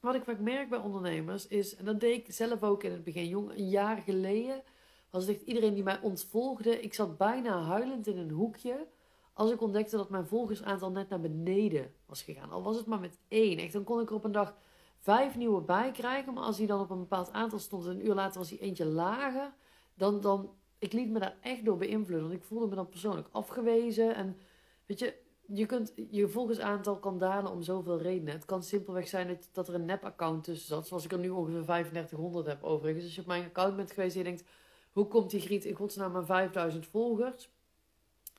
wat 0.00 0.14
ik 0.14 0.24
vaak 0.24 0.38
merk 0.38 0.68
bij 0.68 0.78
ondernemers 0.78 1.46
is, 1.46 1.76
en 1.76 1.84
dat 1.84 2.00
deed 2.00 2.16
ik 2.16 2.34
zelf 2.34 2.62
ook 2.62 2.82
in 2.84 2.92
het 2.92 3.04
begin, 3.04 3.28
jong, 3.28 3.50
een 3.50 3.68
jaar 3.68 3.96
geleden, 3.96 4.62
was 5.10 5.28
echt 5.28 5.42
iedereen 5.42 5.74
die 5.74 5.82
mij 5.82 6.00
ontvolgde. 6.00 6.80
Ik 6.80 6.94
zat 6.94 7.16
bijna 7.16 7.62
huilend 7.62 8.06
in 8.06 8.18
een 8.18 8.30
hoekje 8.30 8.86
als 9.32 9.50
ik 9.50 9.60
ontdekte 9.60 9.96
dat 9.96 10.10
mijn 10.10 10.26
volgersaantal 10.26 10.90
net 10.90 11.08
naar 11.08 11.20
beneden 11.20 11.94
was 12.06 12.22
gegaan. 12.22 12.50
Al 12.50 12.62
was 12.62 12.76
het 12.76 12.86
maar 12.86 13.00
met 13.00 13.18
één. 13.28 13.58
Echt, 13.58 13.72
dan 13.72 13.84
kon 13.84 14.00
ik 14.00 14.08
er 14.08 14.14
op 14.14 14.24
een 14.24 14.32
dag 14.32 14.54
vijf 14.98 15.36
nieuwe 15.36 15.60
bij 15.60 15.90
krijgen. 15.90 16.34
Maar 16.34 16.42
als 16.42 16.56
die 16.56 16.66
dan 16.66 16.80
op 16.80 16.90
een 16.90 16.98
bepaald 16.98 17.32
aantal 17.32 17.58
stond 17.58 17.84
en 17.84 17.90
een 17.90 18.06
uur 18.06 18.14
later 18.14 18.38
was 18.38 18.50
hij 18.50 18.58
eentje 18.58 18.84
lager, 18.84 19.52
dan, 19.94 20.20
dan 20.20 20.54
ik 20.78 20.92
liet 20.92 21.10
me 21.10 21.18
daar 21.18 21.36
echt 21.40 21.64
door 21.64 21.76
beïnvloeden. 21.76 22.28
Want 22.28 22.40
ik 22.40 22.46
voelde 22.46 22.66
me 22.66 22.74
dan 22.74 22.88
persoonlijk 22.88 23.28
afgewezen. 23.30 24.14
En 24.14 24.36
weet 24.86 24.98
je, 24.98 25.14
je, 25.52 25.66
kunt, 25.66 25.92
je 26.10 26.28
volgersaantal 26.28 26.98
kan 26.98 27.18
dalen 27.18 27.52
om 27.52 27.62
zoveel 27.62 28.00
redenen. 28.00 28.34
Het 28.34 28.44
kan 28.44 28.62
simpelweg 28.62 29.08
zijn 29.08 29.28
dat, 29.28 29.48
dat 29.52 29.68
er 29.68 29.74
een 29.74 29.84
nep-account 29.84 30.44
tussen 30.44 30.68
zat. 30.68 30.86
Zoals 30.86 31.04
ik 31.04 31.12
er 31.12 31.18
nu 31.18 31.28
ongeveer 31.28 31.62
3500 31.62 32.46
heb 32.46 32.62
overigens. 32.62 33.04
Als 33.04 33.14
je 33.14 33.20
op 33.20 33.26
mijn 33.26 33.44
account 33.44 33.76
bent 33.76 33.90
geweest 33.90 34.16
en 34.16 34.18
je 34.18 34.24
denkt... 34.24 34.44
Hoe 34.90 35.06
komt 35.06 35.30
die 35.30 35.40
Griet 35.40 35.64
in 35.64 35.74
godsnaam 35.74 36.16
aan 36.16 36.26
5000 36.26 36.86
volgers? 36.86 37.50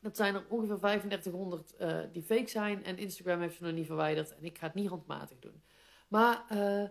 Dat 0.01 0.15
zijn 0.15 0.35
er 0.35 0.45
ongeveer 0.49 0.77
3500 0.77 1.73
uh, 1.79 2.03
eh, 2.03 2.11
die 2.11 2.23
fake 2.23 2.49
zijn. 2.49 2.83
En 2.83 2.97
Instagram 2.97 3.39
heeft 3.39 3.55
ze 3.55 3.63
nog 3.63 3.73
niet 3.73 3.85
verwijderd. 3.85 4.35
En 4.35 4.43
ik 4.43 4.57
ga 4.57 4.65
het 4.65 4.75
niet 4.75 4.89
handmatig 4.89 5.39
doen. 5.39 5.63
Maar 6.07 6.45
uh, 6.53 6.89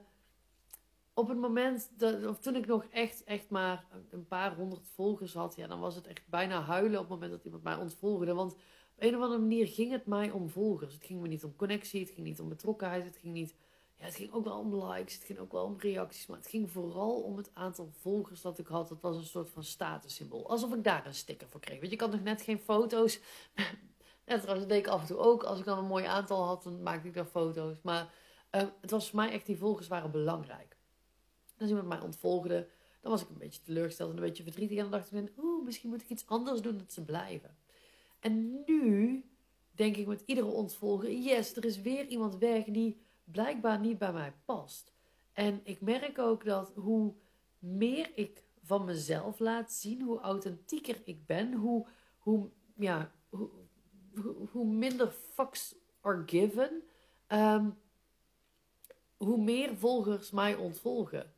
op 1.14 1.28
het 1.28 1.38
moment, 1.38 1.90
dat, 1.96 2.26
of 2.26 2.38
toen 2.38 2.56
ik 2.56 2.66
nog 2.66 2.84
echt, 2.84 3.24
echt 3.24 3.50
maar 3.50 3.84
een 4.10 4.26
paar 4.26 4.54
honderd 4.54 4.88
volgers 4.88 5.34
had... 5.34 5.56
Ja, 5.56 5.66
dan 5.66 5.80
was 5.80 5.94
het 5.94 6.06
echt 6.06 6.28
bijna 6.28 6.60
huilen 6.60 7.00
op 7.00 7.04
het 7.04 7.14
moment 7.14 7.30
dat 7.30 7.44
iemand 7.44 7.62
mij 7.62 7.76
ontvolgde. 7.76 8.34
Want 8.34 8.56
een 9.00 9.16
of 9.16 9.22
andere 9.22 9.40
manier 9.40 9.66
ging 9.66 9.90
het 9.90 10.06
mij 10.06 10.30
om 10.30 10.48
volgers. 10.48 10.94
Het 10.94 11.04
ging 11.04 11.20
me 11.20 11.28
niet 11.28 11.44
om 11.44 11.56
connectie, 11.56 12.00
het 12.00 12.10
ging 12.10 12.26
niet 12.26 12.40
om 12.40 12.48
betrokkenheid, 12.48 13.04
het 13.04 13.16
ging 13.16 13.32
niet... 13.32 13.54
Ja, 13.96 14.04
het 14.06 14.14
ging 14.14 14.32
ook 14.32 14.44
wel 14.44 14.58
om 14.58 14.84
likes, 14.84 15.14
het 15.14 15.24
ging 15.24 15.38
ook 15.38 15.52
wel 15.52 15.64
om 15.64 15.76
reacties, 15.78 16.26
maar 16.26 16.36
het 16.36 16.46
ging 16.46 16.70
vooral 16.70 17.20
om 17.22 17.36
het 17.36 17.50
aantal 17.52 17.90
volgers 17.92 18.40
dat 18.40 18.58
ik 18.58 18.66
had. 18.66 18.88
Het 18.88 19.00
was 19.00 19.16
een 19.16 19.24
soort 19.24 19.50
van 19.50 19.64
statussymbool. 19.64 20.50
Alsof 20.50 20.74
ik 20.74 20.84
daar 20.84 21.06
een 21.06 21.14
sticker 21.14 21.48
voor 21.48 21.60
kreeg. 21.60 21.78
Want 21.78 21.90
je 21.90 21.96
kan 21.96 22.10
nog 22.10 22.22
net 22.22 22.42
geen 22.42 22.58
foto's... 22.58 23.20
Ja, 24.26 24.38
trouwens, 24.38 24.66
dat 24.66 24.76
deed 24.76 24.86
ik 24.86 24.92
af 24.92 25.00
en 25.00 25.06
toe 25.06 25.16
ook. 25.16 25.42
Als 25.42 25.58
ik 25.58 25.64
dan 25.64 25.78
een 25.78 25.84
mooi 25.84 26.04
aantal 26.04 26.44
had, 26.44 26.62
dan 26.62 26.82
maakte 26.82 27.08
ik 27.08 27.14
daar 27.14 27.24
foto's. 27.24 27.76
Maar 27.82 28.14
uh, 28.50 28.62
het 28.80 28.90
was 28.90 29.08
voor 29.08 29.18
mij 29.18 29.30
echt, 29.30 29.46
die 29.46 29.58
volgers 29.58 29.88
waren 29.88 30.10
belangrijk. 30.10 30.76
Als 31.58 31.68
iemand 31.68 31.88
mij 31.88 32.00
ontvolgde, 32.00 32.68
dan 33.00 33.10
was 33.10 33.22
ik 33.22 33.28
een 33.28 33.38
beetje 33.38 33.62
teleurgesteld 33.62 34.10
en 34.10 34.16
een 34.16 34.22
beetje 34.22 34.42
verdrietig. 34.42 34.76
En 34.76 34.82
dan 34.82 34.92
dacht 34.92 35.12
ik, 35.12 35.32
oeh, 35.38 35.64
misschien 35.64 35.90
moet 35.90 36.02
ik 36.02 36.08
iets 36.08 36.26
anders 36.26 36.60
doen 36.60 36.78
dat 36.78 36.92
ze 36.92 37.04
blijven. 37.04 37.56
En 38.20 38.62
nu 38.66 39.24
denk 39.70 39.96
ik 39.96 40.06
met 40.06 40.22
iedere 40.26 40.46
ontvolger: 40.46 41.12
yes, 41.12 41.56
er 41.56 41.64
is 41.64 41.80
weer 41.80 42.06
iemand 42.06 42.38
weg 42.38 42.64
die 42.64 43.00
blijkbaar 43.24 43.80
niet 43.80 43.98
bij 43.98 44.12
mij 44.12 44.32
past. 44.44 44.92
En 45.32 45.60
ik 45.64 45.80
merk 45.80 46.18
ook 46.18 46.44
dat 46.44 46.72
hoe 46.74 47.14
meer 47.58 48.10
ik 48.14 48.42
van 48.62 48.84
mezelf 48.84 49.38
laat 49.38 49.72
zien, 49.72 50.02
hoe 50.02 50.20
authentieker 50.20 51.00
ik 51.04 51.26
ben, 51.26 51.52
hoe, 51.54 51.86
hoe, 52.18 52.50
ja, 52.76 53.12
hoe, 53.28 53.50
hoe 54.50 54.66
minder 54.66 55.10
fucks 55.10 55.74
are 56.00 56.22
given, 56.26 56.82
um, 57.28 57.78
hoe 59.16 59.42
meer 59.42 59.76
volgers 59.76 60.30
mij 60.30 60.54
ontvolgen. 60.54 61.32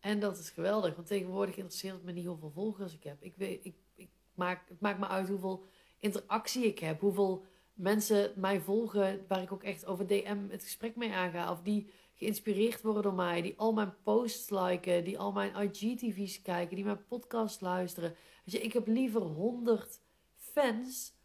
En 0.00 0.20
dat 0.20 0.38
is 0.38 0.50
geweldig, 0.50 0.94
want 0.94 1.06
tegenwoordig 1.06 1.56
interesseert 1.56 1.94
het 1.94 2.04
me 2.04 2.12
niet 2.12 2.26
hoeveel 2.26 2.50
volgers 2.50 2.94
ik 2.94 3.04
heb. 3.04 3.22
Ik 3.22 3.36
weet, 3.36 3.64
ik, 3.64 3.74
ik 3.94 4.10
maak, 4.34 4.68
het 4.68 4.80
maakt 4.80 4.98
me 4.98 5.06
uit 5.06 5.28
hoeveel 5.28 5.64
interactie 5.98 6.66
ik 6.66 6.78
heb. 6.78 7.00
Hoeveel 7.00 7.44
mensen 7.74 8.32
mij 8.36 8.60
volgen 8.60 9.24
waar 9.28 9.42
ik 9.42 9.52
ook 9.52 9.62
echt 9.62 9.86
over 9.86 10.06
DM 10.06 10.38
het 10.48 10.62
gesprek 10.62 10.96
mee 10.96 11.12
aanga. 11.12 11.50
Of 11.50 11.62
die 11.62 11.90
geïnspireerd 12.14 12.82
worden 12.82 13.02
door 13.02 13.14
mij. 13.14 13.42
Die 13.42 13.54
al 13.56 13.72
mijn 13.72 13.94
posts 14.02 14.50
liken. 14.50 15.04
Die 15.04 15.18
al 15.18 15.32
mijn 15.32 15.54
IGTV's 15.54 16.42
kijken. 16.42 16.76
Die 16.76 16.84
mijn 16.84 17.06
podcast 17.06 17.60
luisteren. 17.60 18.14
Weet 18.44 18.54
je, 18.54 18.60
ik 18.60 18.72
heb 18.72 18.86
liever 18.86 19.20
100 19.20 20.00
fans 20.36 21.16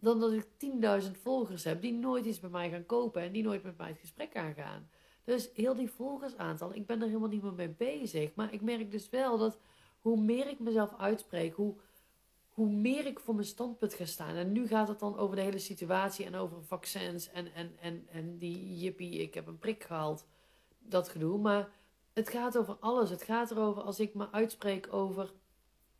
dan 0.00 0.20
dat 0.20 0.32
ik 0.32 0.44
10.000 1.04 1.10
volgers 1.22 1.64
heb. 1.64 1.82
Die 1.82 1.92
nooit 1.92 2.24
iets 2.24 2.40
bij 2.40 2.50
mij 2.50 2.70
gaan 2.70 2.86
kopen. 2.86 3.22
En 3.22 3.32
die 3.32 3.42
nooit 3.42 3.62
met 3.62 3.76
mij 3.76 3.88
het 3.88 3.98
gesprek 3.98 4.36
aangaan. 4.36 4.88
Dus 5.24 5.50
heel 5.54 5.74
die 5.74 5.90
volgersaantal, 5.90 6.74
ik 6.74 6.86
ben 6.86 7.00
er 7.00 7.06
helemaal 7.06 7.28
niet 7.28 7.42
meer 7.42 7.52
mee 7.52 7.68
bezig. 7.68 8.34
Maar 8.34 8.52
ik 8.52 8.60
merk 8.60 8.90
dus 8.90 9.08
wel 9.08 9.38
dat 9.38 9.58
hoe 10.00 10.20
meer 10.20 10.48
ik 10.48 10.58
mezelf 10.58 10.94
uitspreek, 10.98 11.54
hoe 11.54 11.74
hoe 12.52 12.70
meer 12.70 13.06
ik 13.06 13.20
voor 13.20 13.34
mijn 13.34 13.46
standpunt 13.46 13.94
ga 13.94 14.04
staan. 14.04 14.34
En 14.34 14.52
nu 14.52 14.66
gaat 14.66 14.88
het 14.88 14.98
dan 14.98 15.16
over 15.16 15.36
de 15.36 15.42
hele 15.42 15.58
situatie 15.58 16.26
en 16.26 16.34
over 16.34 16.64
vaccins 16.64 17.30
en, 17.30 17.54
en, 17.54 17.72
en, 17.80 18.06
en 18.10 18.38
die 18.38 18.76
jippie, 18.78 19.18
ik 19.18 19.34
heb 19.34 19.46
een 19.46 19.58
prik 19.58 19.84
gehaald. 19.84 20.26
Dat 20.78 21.08
gedoe. 21.08 21.38
Maar 21.38 21.68
het 22.12 22.28
gaat 22.28 22.58
over 22.58 22.76
alles. 22.80 23.10
Het 23.10 23.22
gaat 23.22 23.50
erover 23.50 23.82
als 23.82 24.00
ik 24.00 24.14
me 24.14 24.30
uitspreek 24.30 24.92
over 24.92 25.32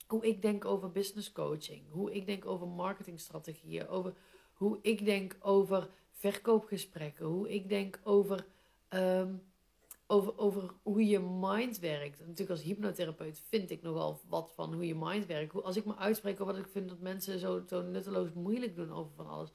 hoe 0.07 0.27
ik 0.27 0.43
denk 0.43 0.65
over 0.65 0.91
business 0.91 1.33
coaching. 1.33 1.83
Hoe 1.91 2.15
ik 2.15 2.27
denk 2.27 2.47
over 2.47 2.69
marketingstrategieën. 2.69 3.89
Over 3.89 4.15
hoe 4.53 4.79
ik 4.83 5.05
denk 5.05 5.37
over 5.41 5.89
verkoopgesprekken. 6.13 7.27
Hoe 7.27 7.55
ik 7.55 7.69
denk 7.69 8.01
over, 8.03 8.47
ehm, 8.89 9.35
over, 10.13 10.39
over 10.39 10.71
hoe 10.83 11.07
je 11.07 11.19
mind 11.21 11.79
werkt. 11.79 12.19
natuurlijk 12.19 12.51
als 12.51 12.63
hypnotherapeut 12.63 13.43
vind 13.49 13.71
ik 13.71 13.83
nogal 13.83 14.21
wat 14.29 14.53
van 14.55 14.75
hoe 14.75 14.87
je 14.87 14.95
mind 14.95 15.27
werkt. 15.27 15.63
Als 15.63 15.77
ik 15.77 15.85
me 15.85 15.97
uitspreek 15.97 16.41
over 16.41 16.55
wat 16.55 16.65
ik 16.65 16.71
vind 16.71 16.89
dat 16.89 17.01
mensen 17.01 17.39
zo, 17.39 17.63
zo 17.69 17.83
nutteloos 17.83 18.33
moeilijk 18.33 18.77
doen 18.77 18.93
over 18.93 19.13
van 19.17 19.29
alles. 19.29 19.53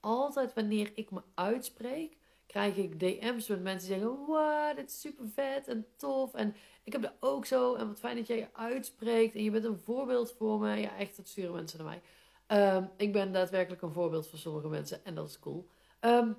Altijd 0.00 0.54
wanneer 0.54 0.92
ik 0.94 1.10
me 1.10 1.22
uitspreek, 1.34 2.16
krijg 2.46 2.76
ik 2.76 3.00
DM's 3.00 3.46
met 3.46 3.62
mensen 3.62 3.88
die 3.88 3.98
zeggen: 3.98 4.26
Wow, 4.26 4.76
dit 4.76 4.90
is 4.90 5.00
super 5.00 5.28
vet 5.28 5.68
en 5.68 5.86
tof. 5.96 6.34
En 6.34 6.54
ik 6.82 6.92
heb 6.92 7.02
dat 7.02 7.14
ook 7.20 7.46
zo. 7.46 7.74
En 7.74 7.86
wat 7.86 7.98
fijn 7.98 8.16
dat 8.16 8.26
jij 8.26 8.36
je 8.36 8.48
uitspreekt. 8.52 9.34
En 9.34 9.42
je 9.42 9.50
bent 9.50 9.64
een 9.64 9.78
voorbeeld 9.78 10.32
voor 10.32 10.60
me. 10.60 10.76
Ja, 10.76 10.96
echt, 10.96 11.16
dat 11.16 11.28
sturen 11.28 11.52
mensen 11.52 11.84
naar 11.84 11.86
mij. 11.86 12.02
Ehm, 12.46 12.84
ik 12.96 13.12
ben 13.12 13.32
daadwerkelijk 13.32 13.82
een 13.82 13.92
voorbeeld 13.92 14.28
voor 14.28 14.38
sommige 14.38 14.68
mensen. 14.68 15.04
En 15.04 15.14
dat 15.14 15.28
is 15.28 15.38
cool. 15.38 15.68
Ehm, 16.00 16.32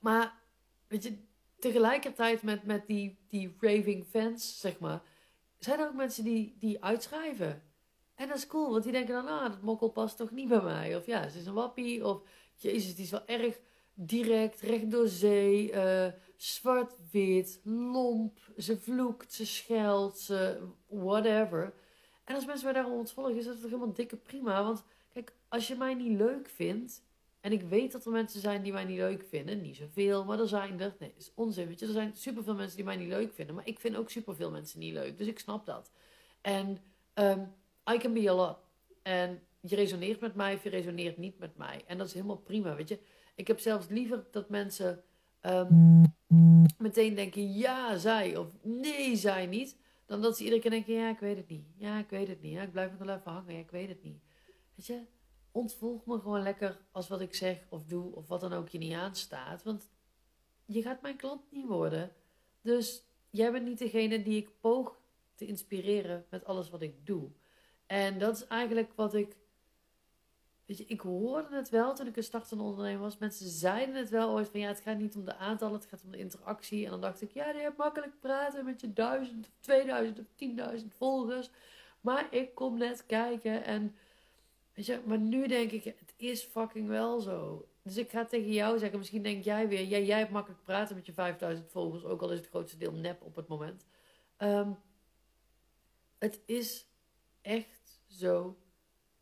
maar, 0.00 0.38
weet 0.86 1.02
je, 1.02 1.28
tegelijkertijd 1.60 2.42
met, 2.42 2.64
met 2.64 2.86
die, 2.86 3.18
die 3.28 3.56
raving 3.60 4.06
fans, 4.06 4.60
zeg 4.60 4.78
maar, 4.78 5.02
zijn 5.58 5.80
er 5.80 5.86
ook 5.86 5.94
mensen 5.94 6.24
die, 6.24 6.56
die 6.58 6.84
uitschrijven. 6.84 7.62
En 8.14 8.28
dat 8.28 8.36
is 8.36 8.46
cool, 8.46 8.70
want 8.70 8.82
die 8.82 8.92
denken 8.92 9.14
dan, 9.14 9.26
ah, 9.26 9.50
dat 9.50 9.62
mokkel 9.62 9.88
past 9.88 10.16
toch 10.16 10.30
niet 10.30 10.48
bij 10.48 10.62
mij. 10.62 10.96
Of 10.96 11.06
ja, 11.06 11.28
ze 11.28 11.38
is 11.38 11.46
een 11.46 11.54
wappie. 11.54 12.06
Of, 12.06 12.22
jezus, 12.54 12.94
die 12.94 13.04
is 13.04 13.10
wel 13.10 13.26
erg 13.26 13.60
direct, 13.94 14.60
recht 14.60 14.90
door 14.90 15.08
zee, 15.08 15.72
uh, 15.72 16.06
zwart-wit, 16.36 17.60
lomp. 17.64 18.38
Ze 18.56 18.78
vloekt, 18.78 19.32
ze 19.32 19.46
scheldt, 19.46 20.18
ze 20.18 20.68
whatever. 20.88 21.74
En 22.24 22.34
als 22.34 22.46
mensen 22.46 22.64
mij 22.64 22.74
daarom 22.74 22.92
ontvolgen, 22.92 23.36
is 23.36 23.44
dat 23.44 23.54
toch 23.60 23.70
helemaal 23.70 23.92
dikke 23.92 24.16
prima. 24.16 24.64
Want 24.64 24.84
kijk, 25.12 25.34
als 25.48 25.68
je 25.68 25.74
mij 25.74 25.94
niet 25.94 26.18
leuk 26.18 26.48
vindt, 26.48 27.02
en 27.40 27.52
ik 27.52 27.62
weet 27.62 27.92
dat 27.92 28.04
er 28.04 28.12
mensen 28.12 28.40
zijn 28.40 28.62
die 28.62 28.72
mij 28.72 28.84
niet 28.84 28.98
leuk 28.98 29.24
vinden. 29.28 29.60
Niet 29.60 29.76
zoveel, 29.76 30.24
maar 30.24 30.40
er 30.40 30.48
zijn 30.48 30.80
er. 30.80 30.96
Nee, 30.98 31.12
is 31.16 31.32
onzin. 31.34 31.66
Weet 31.66 31.80
je, 31.80 31.86
er 31.86 31.92
zijn 31.92 32.16
superveel 32.16 32.54
mensen 32.54 32.76
die 32.76 32.84
mij 32.84 32.96
niet 32.96 33.08
leuk 33.08 33.34
vinden. 33.34 33.54
Maar 33.54 33.66
ik 33.66 33.80
vind 33.80 33.96
ook 33.96 34.10
superveel 34.10 34.50
mensen 34.50 34.78
niet 34.78 34.92
leuk. 34.92 35.18
Dus 35.18 35.26
ik 35.26 35.38
snap 35.38 35.66
dat. 35.66 35.90
En 36.40 36.78
um, 37.14 37.52
I 37.92 37.98
can 37.98 38.12
be 38.12 38.30
a 38.30 38.34
lot. 38.34 38.58
En 39.02 39.42
je 39.60 39.76
resoneert 39.76 40.20
met 40.20 40.34
mij 40.34 40.54
of 40.54 40.62
je 40.62 40.68
resoneert 40.68 41.16
niet 41.16 41.38
met 41.38 41.56
mij. 41.56 41.82
En 41.86 41.98
dat 41.98 42.06
is 42.06 42.14
helemaal 42.14 42.36
prima, 42.36 42.74
weet 42.74 42.88
je. 42.88 42.98
Ik 43.34 43.46
heb 43.46 43.58
zelfs 43.58 43.88
liever 43.88 44.24
dat 44.30 44.48
mensen 44.48 45.02
um, 45.42 46.02
meteen 46.78 47.14
denken 47.14 47.54
ja, 47.54 47.96
zij. 47.96 48.36
Of 48.36 48.46
nee, 48.62 49.16
zij 49.16 49.46
niet. 49.46 49.76
Dan 50.06 50.22
dat 50.22 50.36
ze 50.36 50.44
iedere 50.44 50.60
keer 50.60 50.70
denken 50.70 50.94
ja, 50.94 51.08
ik 51.08 51.18
weet 51.18 51.36
het 51.36 51.48
niet. 51.48 51.64
Ja, 51.76 51.98
ik 51.98 52.10
weet 52.10 52.28
het 52.28 52.42
niet. 52.42 52.52
Ja, 52.52 52.62
ik 52.62 52.72
blijf 52.72 52.90
nog 52.90 53.06
wel 53.06 53.16
even 53.16 53.32
hangen. 53.32 53.54
Ja, 53.54 53.60
ik 53.60 53.70
weet 53.70 53.88
het 53.88 54.02
niet. 54.02 54.22
Weet 54.74 54.86
je 54.86 55.00
ontvolg 55.52 56.06
me 56.06 56.20
gewoon 56.20 56.42
lekker 56.42 56.80
als 56.90 57.08
wat 57.08 57.20
ik 57.20 57.34
zeg 57.34 57.66
of 57.68 57.84
doe 57.84 58.14
of 58.14 58.28
wat 58.28 58.40
dan 58.40 58.52
ook 58.52 58.68
je 58.68 58.78
niet 58.78 58.94
aanstaat. 58.94 59.62
Want 59.62 59.90
je 60.64 60.82
gaat 60.82 61.02
mijn 61.02 61.16
klant 61.16 61.42
niet 61.50 61.66
worden. 61.66 62.12
Dus 62.60 63.04
jij 63.30 63.52
bent 63.52 63.64
niet 63.64 63.78
degene 63.78 64.22
die 64.22 64.36
ik 64.36 64.60
poog 64.60 65.00
te 65.34 65.46
inspireren 65.46 66.26
met 66.30 66.44
alles 66.44 66.70
wat 66.70 66.82
ik 66.82 67.06
doe. 67.06 67.30
En 67.86 68.18
dat 68.18 68.36
is 68.36 68.46
eigenlijk 68.46 68.92
wat 68.94 69.14
ik. 69.14 69.36
Weet 70.66 70.78
je, 70.78 70.84
ik 70.84 71.00
hoorde 71.00 71.56
het 71.56 71.68
wel 71.68 71.94
toen 71.94 72.06
ik 72.06 72.16
een 72.16 72.22
startende 72.22 72.64
ondernemer 72.64 73.00
was. 73.00 73.18
Mensen 73.18 73.48
zeiden 73.48 73.94
het 73.94 74.10
wel 74.10 74.30
ooit 74.30 74.48
van 74.48 74.60
ja, 74.60 74.68
het 74.68 74.80
gaat 74.80 74.98
niet 74.98 75.16
om 75.16 75.24
de 75.24 75.36
aantallen, 75.36 75.74
het 75.74 75.86
gaat 75.86 76.04
om 76.04 76.10
de 76.10 76.18
interactie. 76.18 76.84
En 76.84 76.90
dan 76.90 77.00
dacht 77.00 77.22
ik, 77.22 77.30
ja, 77.30 77.50
je 77.50 77.60
hebt 77.60 77.76
makkelijk 77.76 78.20
praten 78.20 78.64
met 78.64 78.80
je 78.80 78.92
duizend 78.92 79.46
of 79.46 79.56
2000 79.60 80.18
of 80.18 80.26
10.000 80.80 80.86
volgers. 80.88 81.50
Maar 82.00 82.34
ik 82.34 82.54
kom 82.54 82.78
net 82.78 83.06
kijken 83.06 83.64
en 83.64 83.96
Maar 85.04 85.18
nu 85.18 85.46
denk 85.46 85.70
ik, 85.70 85.84
het 85.84 86.14
is 86.16 86.42
fucking 86.42 86.88
wel 86.88 87.20
zo. 87.20 87.68
Dus 87.82 87.96
ik 87.96 88.10
ga 88.10 88.24
tegen 88.24 88.52
jou 88.52 88.78
zeggen, 88.78 88.98
misschien 88.98 89.22
denk 89.22 89.44
jij 89.44 89.68
weer, 89.68 89.84
jij, 89.84 90.04
jij 90.04 90.18
hebt 90.18 90.30
makkelijk 90.30 90.62
praten 90.62 90.96
met 90.96 91.06
je 91.06 91.12
5000 91.12 91.70
volgers, 91.70 92.04
ook 92.04 92.22
al 92.22 92.32
is 92.32 92.38
het 92.38 92.48
grootste 92.48 92.76
deel 92.76 92.92
nep 92.92 93.22
op 93.22 93.36
het 93.36 93.48
moment. 93.48 93.86
Um, 94.38 94.78
het 96.18 96.40
is 96.44 96.86
echt 97.42 98.00
zo 98.06 98.58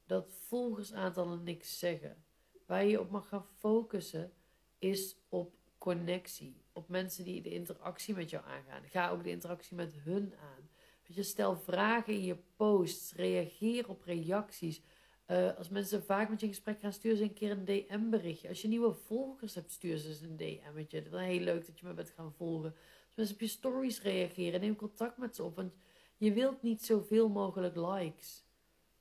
dat 0.06 0.32
volgersaantallen 0.32 1.42
niks 1.42 1.78
zeggen. 1.78 2.24
Waar 2.66 2.84
je 2.84 3.00
op 3.00 3.10
mag 3.10 3.28
gaan 3.28 3.46
focussen 3.58 4.32
is 4.78 5.16
op 5.28 5.56
connectie. 5.78 6.62
Op 6.72 6.88
mensen 6.88 7.24
die 7.24 7.42
de 7.42 7.50
interactie 7.50 8.14
met 8.14 8.30
jou 8.30 8.44
aangaan. 8.44 8.82
Ga 8.84 9.10
ook 9.10 9.22
de 9.22 9.30
interactie 9.30 9.76
met 9.76 9.94
hun 9.94 10.34
aan. 10.40 10.68
Weet 11.06 11.16
je, 11.16 11.22
stel 11.22 11.56
vragen 11.56 12.12
in 12.12 12.24
je 12.24 12.36
posts. 12.56 13.12
Reageer 13.12 13.88
op 13.88 14.02
reacties. 14.02 14.82
Uh, 15.30 15.56
als 15.56 15.68
mensen 15.68 16.04
vaak 16.04 16.28
met 16.28 16.40
je 16.40 16.46
in 16.46 16.52
gesprek 16.52 16.80
gaan, 16.80 16.92
stuur 16.92 17.16
ze 17.16 17.22
een 17.22 17.32
keer 17.32 17.50
een 17.50 17.64
DM-berichtje. 17.64 18.48
Als 18.48 18.62
je 18.62 18.68
nieuwe 18.68 18.92
volgers 18.92 19.54
hebt, 19.54 19.72
stuur 19.72 19.98
ze 19.98 20.08
eens 20.08 20.20
een 20.20 20.36
DM'tje. 20.36 21.02
Dan 21.02 21.20
heel 21.20 21.40
leuk 21.40 21.66
dat 21.66 21.78
je 21.78 21.86
me 21.86 21.92
bent 21.92 22.10
gaan 22.10 22.32
volgen. 22.32 22.74
Als 23.06 23.14
mensen 23.14 23.34
op 23.34 23.40
je 23.40 23.46
stories 23.46 24.02
reageren, 24.02 24.60
neem 24.60 24.76
contact 24.76 25.16
met 25.16 25.36
ze 25.36 25.42
op. 25.42 25.56
Want 25.56 25.72
je 26.16 26.32
wilt 26.32 26.62
niet 26.62 26.84
zoveel 26.84 27.28
mogelijk 27.28 27.76
likes. 27.76 28.44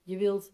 Je 0.04 0.18
wilt 0.18 0.52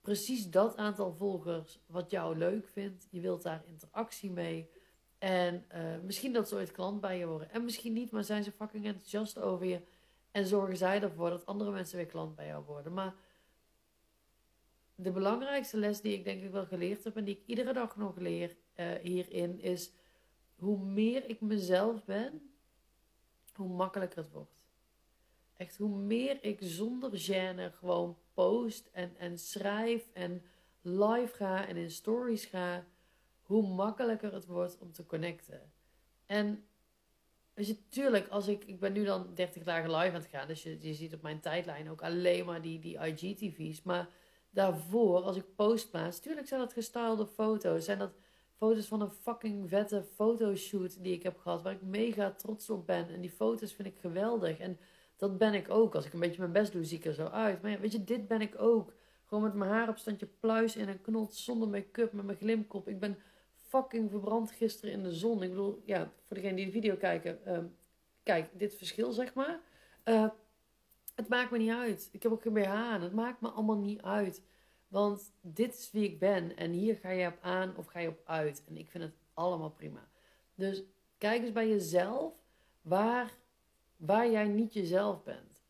precies 0.00 0.50
dat 0.50 0.76
aantal 0.76 1.14
volgers 1.14 1.80
wat 1.86 2.10
jou 2.10 2.38
leuk 2.38 2.68
vindt. 2.68 3.06
Je 3.10 3.20
wilt 3.20 3.42
daar 3.42 3.62
interactie 3.66 4.30
mee. 4.30 4.70
En 5.18 5.64
uh, 5.74 5.98
misschien 6.04 6.32
dat 6.32 6.48
ze 6.48 6.54
ooit 6.54 6.70
klant 6.70 7.00
bij 7.00 7.18
je 7.18 7.26
worden. 7.26 7.50
En 7.50 7.64
misschien 7.64 7.92
niet, 7.92 8.10
maar 8.10 8.24
zijn 8.24 8.44
ze 8.44 8.52
fucking 8.52 8.84
enthousiast 8.84 9.38
over 9.38 9.66
je. 9.66 9.80
En 10.30 10.46
zorgen 10.46 10.76
zij 10.76 11.02
ervoor 11.02 11.30
dat 11.30 11.46
andere 11.46 11.70
mensen 11.70 11.96
weer 11.96 12.06
klant 12.06 12.36
bij 12.36 12.46
jou 12.46 12.64
worden. 12.64 12.92
Maar 12.92 13.14
de 14.96 15.10
belangrijkste 15.10 15.76
les 15.76 16.00
die 16.00 16.12
ik 16.12 16.24
denk 16.24 16.42
ik 16.42 16.50
wel 16.50 16.66
geleerd 16.66 17.04
heb 17.04 17.16
en 17.16 17.24
die 17.24 17.36
ik 17.36 17.46
iedere 17.46 17.72
dag 17.72 17.96
nog 17.96 18.16
leer 18.16 18.56
uh, 18.76 18.92
hierin 19.02 19.60
is 19.60 19.92
hoe 20.54 20.78
meer 20.78 21.28
ik 21.28 21.40
mezelf 21.40 22.04
ben, 22.04 22.50
hoe 23.54 23.68
makkelijker 23.68 24.18
het 24.18 24.30
wordt. 24.30 24.54
Echt 25.56 25.76
hoe 25.76 25.96
meer 25.96 26.44
ik 26.44 26.58
zonder 26.60 27.10
gêne 27.10 27.72
gewoon 27.72 28.18
post 28.34 28.88
en, 28.92 29.16
en 29.18 29.38
schrijf 29.38 30.08
en 30.12 30.42
live 30.80 31.34
ga 31.34 31.66
en 31.66 31.76
in 31.76 31.90
stories 31.90 32.44
ga, 32.44 32.86
hoe 33.42 33.66
makkelijker 33.74 34.32
het 34.32 34.46
wordt 34.46 34.78
om 34.78 34.92
te 34.92 35.06
connecten. 35.06 35.72
En 36.26 36.64
weet 37.54 37.66
je, 37.66 37.88
tuurlijk, 37.88 38.28
als 38.28 38.48
ik, 38.48 38.64
ik 38.64 38.80
ben 38.80 38.92
nu 38.92 39.04
dan 39.04 39.34
30 39.34 39.62
dagen 39.62 39.90
live 39.90 40.14
aan 40.14 40.20
het 40.20 40.26
gaan, 40.26 40.48
dus 40.48 40.62
je, 40.62 40.78
je 40.80 40.94
ziet 40.94 41.14
op 41.14 41.22
mijn 41.22 41.40
tijdlijn 41.40 41.90
ook 41.90 42.02
alleen 42.02 42.44
maar 42.46 42.62
die, 42.62 42.78
die 42.78 42.98
IGTV's, 42.98 43.82
maar 43.82 44.08
daarvoor, 44.56 45.22
als 45.22 45.36
ik 45.36 45.54
post 45.54 45.90
plaats, 45.90 46.20
tuurlijk 46.20 46.48
zijn 46.48 46.60
dat 46.60 46.72
gestylede 46.72 47.26
foto's. 47.26 47.84
Zijn 47.84 47.98
dat 47.98 48.12
foto's 48.56 48.86
van 48.86 49.00
een 49.00 49.10
fucking 49.10 49.68
vette 49.68 50.04
fotoshoot 50.14 51.02
die 51.02 51.14
ik 51.14 51.22
heb 51.22 51.38
gehad, 51.38 51.62
waar 51.62 51.72
ik 51.72 51.82
mega 51.82 52.30
trots 52.30 52.70
op 52.70 52.86
ben. 52.86 53.08
En 53.08 53.20
die 53.20 53.30
foto's 53.30 53.72
vind 53.72 53.88
ik 53.88 53.98
geweldig. 53.98 54.58
En 54.58 54.78
dat 55.16 55.38
ben 55.38 55.54
ik 55.54 55.70
ook. 55.70 55.94
Als 55.94 56.06
ik 56.06 56.12
een 56.12 56.20
beetje 56.20 56.40
mijn 56.40 56.52
best 56.52 56.72
doe, 56.72 56.84
zie 56.84 56.98
ik 56.98 57.04
er 57.04 57.14
zo 57.14 57.26
uit. 57.26 57.62
Maar 57.62 57.70
ja, 57.70 57.78
weet 57.78 57.92
je, 57.92 58.04
dit 58.04 58.28
ben 58.28 58.40
ik 58.40 58.60
ook. 58.60 58.92
Gewoon 59.24 59.44
met 59.44 59.54
mijn 59.54 59.70
haar 59.70 59.88
op 59.88 59.96
standje 59.96 60.28
pluis 60.40 60.76
in 60.76 60.88
een 60.88 61.00
knot, 61.00 61.34
zonder 61.34 61.68
make-up, 61.68 62.12
met 62.12 62.24
mijn 62.24 62.38
glimkop. 62.38 62.88
Ik 62.88 63.00
ben 63.00 63.18
fucking 63.54 64.10
verbrand 64.10 64.50
gisteren 64.50 64.94
in 64.94 65.02
de 65.02 65.14
zon. 65.14 65.42
Ik 65.42 65.50
bedoel, 65.50 65.82
ja, 65.84 66.12
voor 66.26 66.36
degenen 66.36 66.56
die 66.56 66.66
de 66.66 66.72
video 66.72 66.96
kijken, 66.96 67.38
uh, 67.46 67.58
kijk, 68.22 68.58
dit 68.58 68.74
verschil 68.74 69.12
zeg 69.12 69.34
maar. 69.34 69.60
Uh, 70.04 70.28
het 71.16 71.28
maakt 71.28 71.50
me 71.50 71.58
niet 71.58 71.70
uit. 71.70 72.08
Ik 72.12 72.22
heb 72.22 72.32
ook 72.32 72.42
geen 72.42 72.52
BH. 72.52 73.00
Het 73.00 73.14
maakt 73.14 73.40
me 73.40 73.48
allemaal 73.48 73.78
niet 73.78 74.02
uit. 74.02 74.42
Want 74.88 75.32
dit 75.40 75.74
is 75.74 75.90
wie 75.92 76.04
ik 76.04 76.18
ben. 76.18 76.56
En 76.56 76.70
hier 76.70 76.96
ga 76.96 77.10
je 77.10 77.28
op 77.28 77.38
aan 77.40 77.76
of 77.76 77.86
ga 77.86 77.98
je 77.98 78.08
op 78.08 78.20
uit. 78.24 78.62
En 78.68 78.76
ik 78.76 78.90
vind 78.90 79.04
het 79.04 79.14
allemaal 79.34 79.70
prima. 79.70 80.08
Dus 80.54 80.82
kijk 81.18 81.42
eens 81.42 81.52
bij 81.52 81.68
jezelf 81.68 82.34
waar, 82.82 83.32
waar 83.96 84.30
jij 84.30 84.48
niet 84.48 84.72
jezelf 84.72 85.22
bent. 85.22 85.62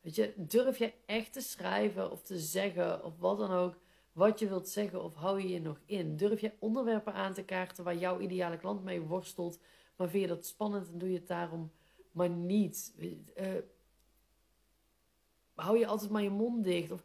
Weet 0.00 0.14
je, 0.14 0.32
durf 0.36 0.78
je 0.78 0.92
echt 1.06 1.32
te 1.32 1.40
schrijven 1.40 2.10
of 2.10 2.22
te 2.22 2.38
zeggen 2.38 3.04
of 3.04 3.18
wat 3.18 3.38
dan 3.38 3.50
ook. 3.50 3.76
Wat 4.12 4.38
je 4.38 4.48
wilt 4.48 4.68
zeggen 4.68 5.02
of 5.02 5.14
hou 5.14 5.40
je 5.40 5.48
je 5.48 5.60
nog 5.60 5.80
in? 5.86 6.16
Durf 6.16 6.40
je 6.40 6.52
onderwerpen 6.58 7.12
aan 7.12 7.32
te 7.32 7.44
kaarten 7.44 7.84
waar 7.84 7.96
jouw 7.96 8.20
ideale 8.20 8.58
klant 8.58 8.84
mee 8.84 9.00
worstelt. 9.00 9.58
Maar 9.96 10.08
vind 10.08 10.22
je 10.22 10.28
dat 10.28 10.46
spannend 10.46 10.90
en 10.90 10.98
doe 10.98 11.10
je 11.10 11.18
het 11.18 11.26
daarom 11.26 11.70
maar 12.12 12.30
niet. 12.30 12.94
Uh, 12.98 13.48
hou 15.60 15.78
je 15.78 15.86
altijd 15.86 16.10
maar 16.10 16.22
je 16.22 16.30
mond 16.30 16.64
dicht. 16.64 16.90
Of 16.90 17.02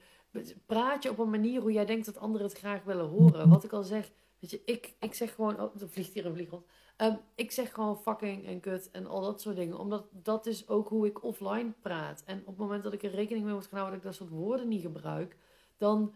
praat 0.66 1.04
je 1.04 1.10
op 1.10 1.20
een 1.20 1.30
manier 1.30 1.62
hoe 1.62 1.72
jij 1.72 1.86
denkt 1.86 2.06
dat 2.06 2.18
anderen 2.18 2.48
het 2.48 2.58
graag 2.58 2.84
willen 2.84 3.08
horen. 3.08 3.50
Wat 3.50 3.64
ik 3.64 3.74
al 3.74 3.84
zeg, 3.84 4.12
weet 4.40 4.50
je, 4.52 4.62
ik, 4.66 4.94
ik 5.00 5.14
zeg 5.14 5.36
gewoon, 5.36 5.62
oh, 5.62 5.82
er 5.82 5.90
vliegt 5.90 6.14
hier 6.14 6.26
een 6.26 6.34
vliegend. 6.34 6.66
Um, 6.98 7.20
ik 7.36 7.52
zeg 7.52 7.74
gewoon 7.74 7.98
fucking 7.98 8.46
en 8.46 8.60
kut 8.60 8.92
en 8.92 9.06
al 9.06 9.22
dat 9.22 9.42
soort 9.42 9.56
dingen. 9.56 9.80
Omdat 9.80 10.06
dat 10.12 10.46
is 10.46 10.68
ook 10.68 10.90
hoe 10.90 11.06
ik 11.06 11.24
offline 11.24 11.72
praat. 11.82 12.24
En 12.26 12.40
op 12.40 12.46
het 12.46 12.58
moment 12.58 12.84
dat 12.84 12.94
ik 12.94 13.04
er 13.04 13.12
rekening 13.12 13.46
mee 13.46 13.54
moet 13.54 13.68
gaan 13.68 13.80
houden 13.80 14.02
dat 14.02 14.12
ik 14.12 14.18
dat 14.18 14.28
soort 14.28 14.40
woorden 14.40 14.68
niet 14.68 14.82
gebruik, 14.82 15.38
dan 15.78 16.14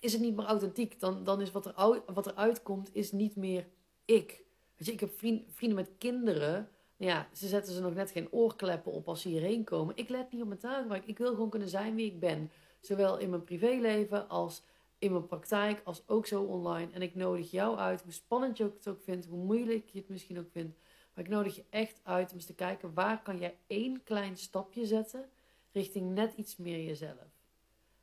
is 0.00 0.12
het 0.12 0.20
niet 0.20 0.36
meer 0.36 0.44
authentiek. 0.44 1.00
Dan, 1.00 1.24
dan 1.24 1.40
is 1.40 1.50
wat 1.50 1.66
er, 1.66 2.02
wat 2.14 2.26
er 2.26 2.34
uitkomt, 2.34 2.90
is 2.92 3.12
niet 3.12 3.36
meer 3.36 3.66
ik. 4.04 4.44
Weet 4.76 4.86
je, 4.86 4.92
ik 4.92 5.00
heb 5.00 5.18
vriend, 5.18 5.44
vrienden 5.48 5.78
met 5.78 5.90
kinderen. 5.98 6.68
Ja, 6.98 7.28
ze 7.32 7.48
zetten 7.48 7.72
ze 7.72 7.80
nog 7.80 7.94
net 7.94 8.10
geen 8.10 8.32
oorkleppen 8.32 8.92
op 8.92 9.08
als 9.08 9.22
ze 9.22 9.28
hierheen 9.28 9.64
komen. 9.64 9.96
Ik 9.96 10.08
let 10.08 10.32
niet 10.32 10.42
op 10.42 10.48
mijn 10.48 10.60
taalgebruik. 10.60 11.06
Ik 11.06 11.18
wil 11.18 11.30
gewoon 11.30 11.50
kunnen 11.50 11.68
zijn 11.68 11.94
wie 11.94 12.06
ik 12.06 12.20
ben. 12.20 12.50
Zowel 12.80 13.18
in 13.18 13.30
mijn 13.30 13.44
privéleven 13.44 14.28
als 14.28 14.62
in 14.98 15.12
mijn 15.12 15.26
praktijk, 15.26 15.80
als 15.84 16.02
ook 16.06 16.26
zo 16.26 16.42
online. 16.42 16.92
En 16.92 17.02
ik 17.02 17.14
nodig 17.14 17.50
jou 17.50 17.78
uit, 17.78 18.02
hoe 18.02 18.12
spannend 18.12 18.56
je 18.56 18.64
het 18.64 18.88
ook 18.88 19.02
vindt, 19.02 19.26
hoe 19.26 19.44
moeilijk 19.44 19.88
je 19.88 19.98
het 19.98 20.08
misschien 20.08 20.38
ook 20.38 20.50
vindt. 20.50 20.76
Maar 21.14 21.24
ik 21.24 21.30
nodig 21.30 21.56
je 21.56 21.64
echt 21.70 22.00
uit 22.02 22.30
om 22.30 22.36
eens 22.36 22.46
te 22.46 22.54
kijken, 22.54 22.94
waar 22.94 23.22
kan 23.22 23.38
jij 23.38 23.56
één 23.66 24.02
klein 24.02 24.36
stapje 24.36 24.86
zetten 24.86 25.28
richting 25.72 26.14
net 26.14 26.32
iets 26.34 26.56
meer 26.56 26.84
jezelf? 26.84 27.26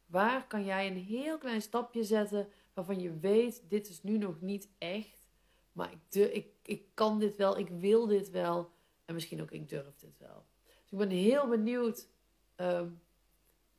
Waar 0.06 0.48
kan 0.48 0.66
jij 0.66 0.88
een 0.88 0.98
heel 0.98 1.38
klein 1.38 1.62
stapje 1.62 2.04
zetten 2.04 2.48
waarvan 2.74 3.00
je 3.00 3.20
weet, 3.20 3.64
dit 3.68 3.90
is 3.90 4.04
nu 4.04 4.18
nog 4.18 4.42
niet 4.42 4.70
echt, 4.78 5.28
maar 5.72 5.92
ik, 5.92 6.00
durf, 6.10 6.32
ik, 6.32 6.48
ik 6.66 6.86
kan 6.94 7.20
dit 7.20 7.36
wel, 7.36 7.58
ik 7.58 7.70
wil 7.70 8.08
dit 8.08 8.30
wel 8.30 8.74
en 9.05 9.13
misschien 9.13 9.41
ook 9.41 9.51
ik 9.51 9.69
durf 9.69 9.95
dit 9.97 10.17
wel. 10.17 10.45
Dus 10.63 10.91
ik 10.91 10.97
ben 10.97 11.09
heel 11.09 11.47
benieuwd 11.47 12.07
ehm, 12.55 12.89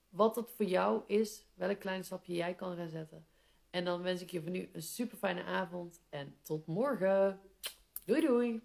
wat 0.09 0.35
dat 0.35 0.50
voor 0.50 0.66
jou 0.66 1.02
is, 1.06 1.47
welk 1.54 1.80
klein 1.80 2.04
stapje 2.04 2.35
jij 2.35 2.54
kan 2.54 2.76
gaan 2.76 2.88
zetten. 2.88 3.26
En 3.71 3.85
dan 3.85 4.02
wens 4.02 4.21
ik 4.21 4.30
je 4.30 4.42
voor 4.42 4.50
nu 4.50 4.68
een 4.73 4.83
super 4.83 5.18
fijne 5.18 5.45
avond 5.45 6.00
en 6.09 6.37
tot 6.42 6.66
morgen. 6.66 7.40
Doei 8.04 8.21
doei! 8.21 8.62